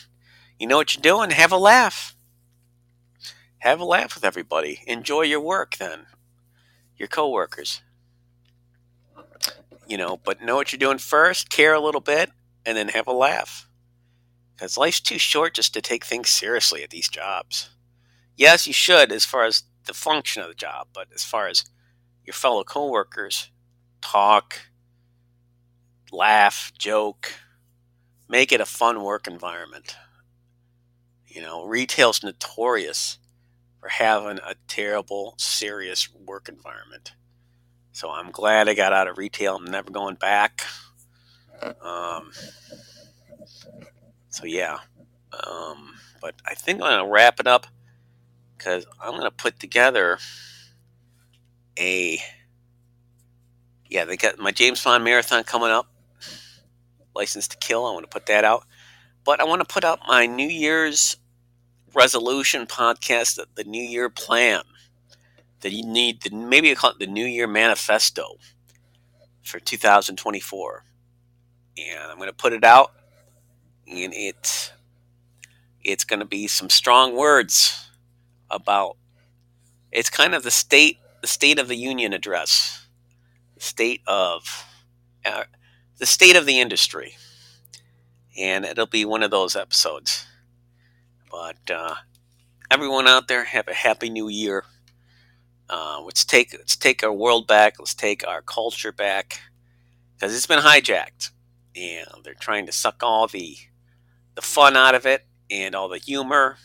you 0.59 0.67
know 0.67 0.77
what 0.77 0.95
you're 0.95 1.03
doing, 1.03 1.31
have 1.31 1.53
a 1.53 1.57
laugh. 1.57 2.15
Have 3.59 3.81
a 3.81 3.85
laugh 3.85 4.15
with 4.15 4.25
everybody. 4.25 4.83
Enjoy 4.87 5.23
your 5.23 5.41
work 5.41 5.77
then, 5.77 6.07
your 6.97 7.09
coworkers. 7.09 7.83
You 9.87 9.97
know, 9.97 10.19
but 10.25 10.41
know 10.43 10.57
what 10.57 10.73
you're 10.73 10.79
doing 10.79 10.99
first, 10.99 11.51
care 11.51 11.75
a 11.75 11.81
little 11.81 12.01
bit, 12.01 12.31
and 12.65 12.77
then 12.77 12.89
have 12.89 13.07
a 13.07 13.13
laugh. 13.13 13.69
Because 14.55 14.77
life's 14.77 15.01
too 15.01 15.19
short 15.19 15.55
just 15.55 15.75
to 15.75 15.81
take 15.81 16.05
things 16.05 16.31
seriously 16.31 16.83
at 16.83 16.91
these 16.91 17.09
jobs. 17.09 17.71
Yes, 18.37 18.67
you 18.67 18.73
should 18.73 19.13
as 19.13 19.25
far 19.25 19.45
as 19.45 19.65
the 19.87 19.95
function 19.95 20.43
of 20.43 20.49
the 20.49 20.55
job, 20.55 20.89
but 20.93 21.09
as 21.15 21.25
far 21.25 21.49
as 21.49 21.65
your 22.25 22.35
fellow 22.35 22.65
coworkers, 22.65 23.51
talk, 24.01 24.61
laugh, 26.13 26.73
joke, 26.79 27.33
make 28.29 28.53
it 28.53 28.61
a 28.61 28.67
fun 28.67 29.03
work 29.03 29.27
environment. 29.27 29.97
You 31.27 31.43
know, 31.43 31.65
retail's 31.65 32.23
notorious 32.23 33.19
for 33.81 33.89
having 33.89 34.39
a 34.39 34.55
terrible, 34.69 35.35
serious 35.39 36.09
work 36.15 36.49
environment. 36.49 37.15
So 37.93 38.11
I'm 38.11 38.31
glad 38.31 38.69
I 38.69 38.75
got 38.75 38.93
out 38.93 39.09
of 39.09 39.19
retail. 39.19 39.57
I'm 39.57 39.65
never 39.65 39.91
going 39.91 40.15
back. 40.17 40.63
Um, 41.83 42.31
so 44.31 44.47
yeah, 44.47 44.79
um, 45.47 45.95
but 46.21 46.35
I 46.47 46.55
think 46.55 46.81
I'm 46.81 46.91
gonna 46.91 47.11
wrap 47.11 47.41
it 47.41 47.47
up 47.47 47.67
because 48.57 48.87
I'm 49.01 49.17
gonna 49.17 49.31
put 49.31 49.59
together 49.59 50.19
a 51.79 52.19
yeah. 53.89 54.05
They 54.05 54.17
got 54.17 54.39
my 54.39 54.53
James 54.53 54.83
Bond 54.83 55.05
marathon 55.05 55.45
coming 55.45 55.71
up, 55.71 55.89
License 57.21 57.49
to 57.49 57.57
Kill. 57.59 57.85
I 57.85 57.93
want 57.93 58.05
to 58.05 58.09
put 58.09 58.25
that 58.27 58.45
out, 58.45 58.65
but 59.27 59.41
I 59.41 59.45
want 59.45 59.61
to 59.61 59.71
put 59.71 59.85
out 59.85 60.01
my 60.09 60.25
New 60.25 60.49
Year's 60.49 61.17
resolution 61.95 62.67
podcast, 62.67 63.39
the 63.55 63.65
New 63.65 63.83
Year 63.83 64.09
plan. 64.09 64.63
That 65.61 65.73
you 65.73 65.85
need, 65.85 66.23
the, 66.23 66.35
maybe 66.35 66.75
call 66.75 66.93
it 66.93 66.99
the 66.99 67.07
New 67.07 67.27
Year 67.27 67.47
Manifesto 67.47 68.39
for 69.43 69.61
2024, 69.61 70.85
and 71.77 72.11
I'm 72.11 72.17
going 72.17 72.31
to 72.31 72.33
put 72.33 72.55
it 72.55 72.65
out 72.65 72.93
and 73.87 74.15
it 74.15 74.73
it's 75.83 76.05
going 76.05 76.21
to 76.21 76.27
be 76.27 76.47
some 76.47 76.71
strong 76.71 77.17
words 77.17 77.89
about 78.51 78.97
it's 79.93 80.09
kind 80.09 80.35
of 80.35 80.43
the 80.43 80.51
state 80.51 80.99
the 81.21 81.27
State 81.27 81.59
of 81.59 81.69
the 81.69 81.77
Union 81.77 82.15
address, 82.15 82.87
state 83.59 84.01
of 84.07 84.65
uh, 85.27 85.45
the 86.01 86.07
state 86.07 86.35
of 86.35 86.47
the 86.47 86.59
industry, 86.59 87.15
and 88.37 88.65
it'll 88.65 88.87
be 88.87 89.05
one 89.05 89.23
of 89.23 89.31
those 89.31 89.55
episodes. 89.55 90.27
But 91.31 91.71
uh, 91.71 91.95
everyone 92.71 93.07
out 93.07 93.29
there, 93.29 93.45
have 93.45 93.69
a 93.69 93.75
happy 93.75 94.09
new 94.09 94.29
year. 94.29 94.65
Uh, 95.69 96.01
let's 96.03 96.25
take 96.25 96.53
let's 96.55 96.75
take 96.75 97.05
our 97.05 97.13
world 97.13 97.47
back. 97.47 97.79
Let's 97.79 97.95
take 97.95 98.27
our 98.27 98.41
culture 98.41 98.93
back 98.93 99.41
because 100.15 100.35
it's 100.35 100.47
been 100.47 100.61
hijacked, 100.61 101.31
and 101.77 102.09
they're 102.25 102.35
trying 102.35 102.65
to 102.67 102.73
suck 102.73 103.03
all 103.03 103.29
the 103.29 103.57
the 104.35 104.43
fun 104.43 104.77
out 104.77 104.95
of 104.95 105.05
it 105.05 105.27
and 105.51 105.75
all 105.75 105.89
the 105.89 105.99
humor 105.99 106.57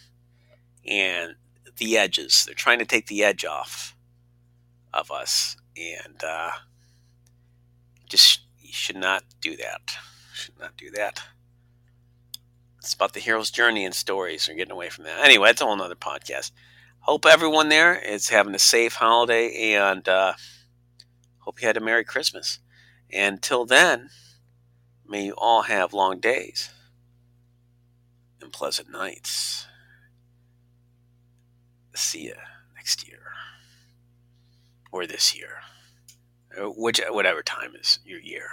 and 0.88 1.36
the 1.78 1.98
edges. 1.98 2.46
They're 2.46 2.56
trying 2.56 2.80
to 2.80 2.86
take 2.86 3.08
the 3.08 3.24
edge 3.24 3.44
off 3.44 3.98
of 4.94 5.12
us, 5.12 5.58
and 5.76 6.24
uh, 6.24 6.52
just 8.08 8.45
should 8.76 8.98
not 8.98 9.24
do 9.42 9.56
that. 9.58 9.98
Should 10.34 10.60
not 10.60 10.76
do 10.78 10.92
that. 10.92 11.22
It's 12.80 12.94
about 12.94 13.14
the 13.14 13.20
hero's 13.20 13.50
journey 13.50 13.86
and 13.86 13.96
stories. 13.96 14.48
We're 14.48 14.56
getting 14.56 14.72
away 14.72 14.90
from 14.90 15.06
that. 15.06 15.24
Anyway, 15.24 15.50
it's 15.50 15.62
a 15.62 15.66
whole 15.66 15.82
other 15.82 15.96
podcast. 15.96 16.52
Hope 17.00 17.26
everyone 17.26 17.70
there 17.70 17.96
is 17.96 18.30
having 18.30 18.54
a 18.54 18.60
safe 18.60 18.94
holiday 18.94 19.74
and 19.74 20.08
uh, 20.08 20.34
hope 21.40 21.62
you 21.62 21.68
had 21.68 21.78
a 21.78 21.82
Merry 21.82 22.04
Christmas. 22.04 22.60
Until 23.12 23.66
then, 23.66 24.10
may 25.08 25.26
you 25.26 25.34
all 25.38 25.64
have 25.64 25.94
long 25.94 26.20
days 26.20 26.70
and 28.42 28.52
pleasant 28.52 28.92
nights. 28.92 29.68
See 31.96 32.24
you 32.26 32.36
next 32.76 33.08
year 33.08 33.32
or 34.92 35.08
this 35.08 35.36
year, 35.36 35.60
Uh, 36.58 36.70
which 36.70 37.02
whatever 37.10 37.42
time 37.42 37.76
is 37.80 38.00
your 38.06 38.20
year. 38.20 38.50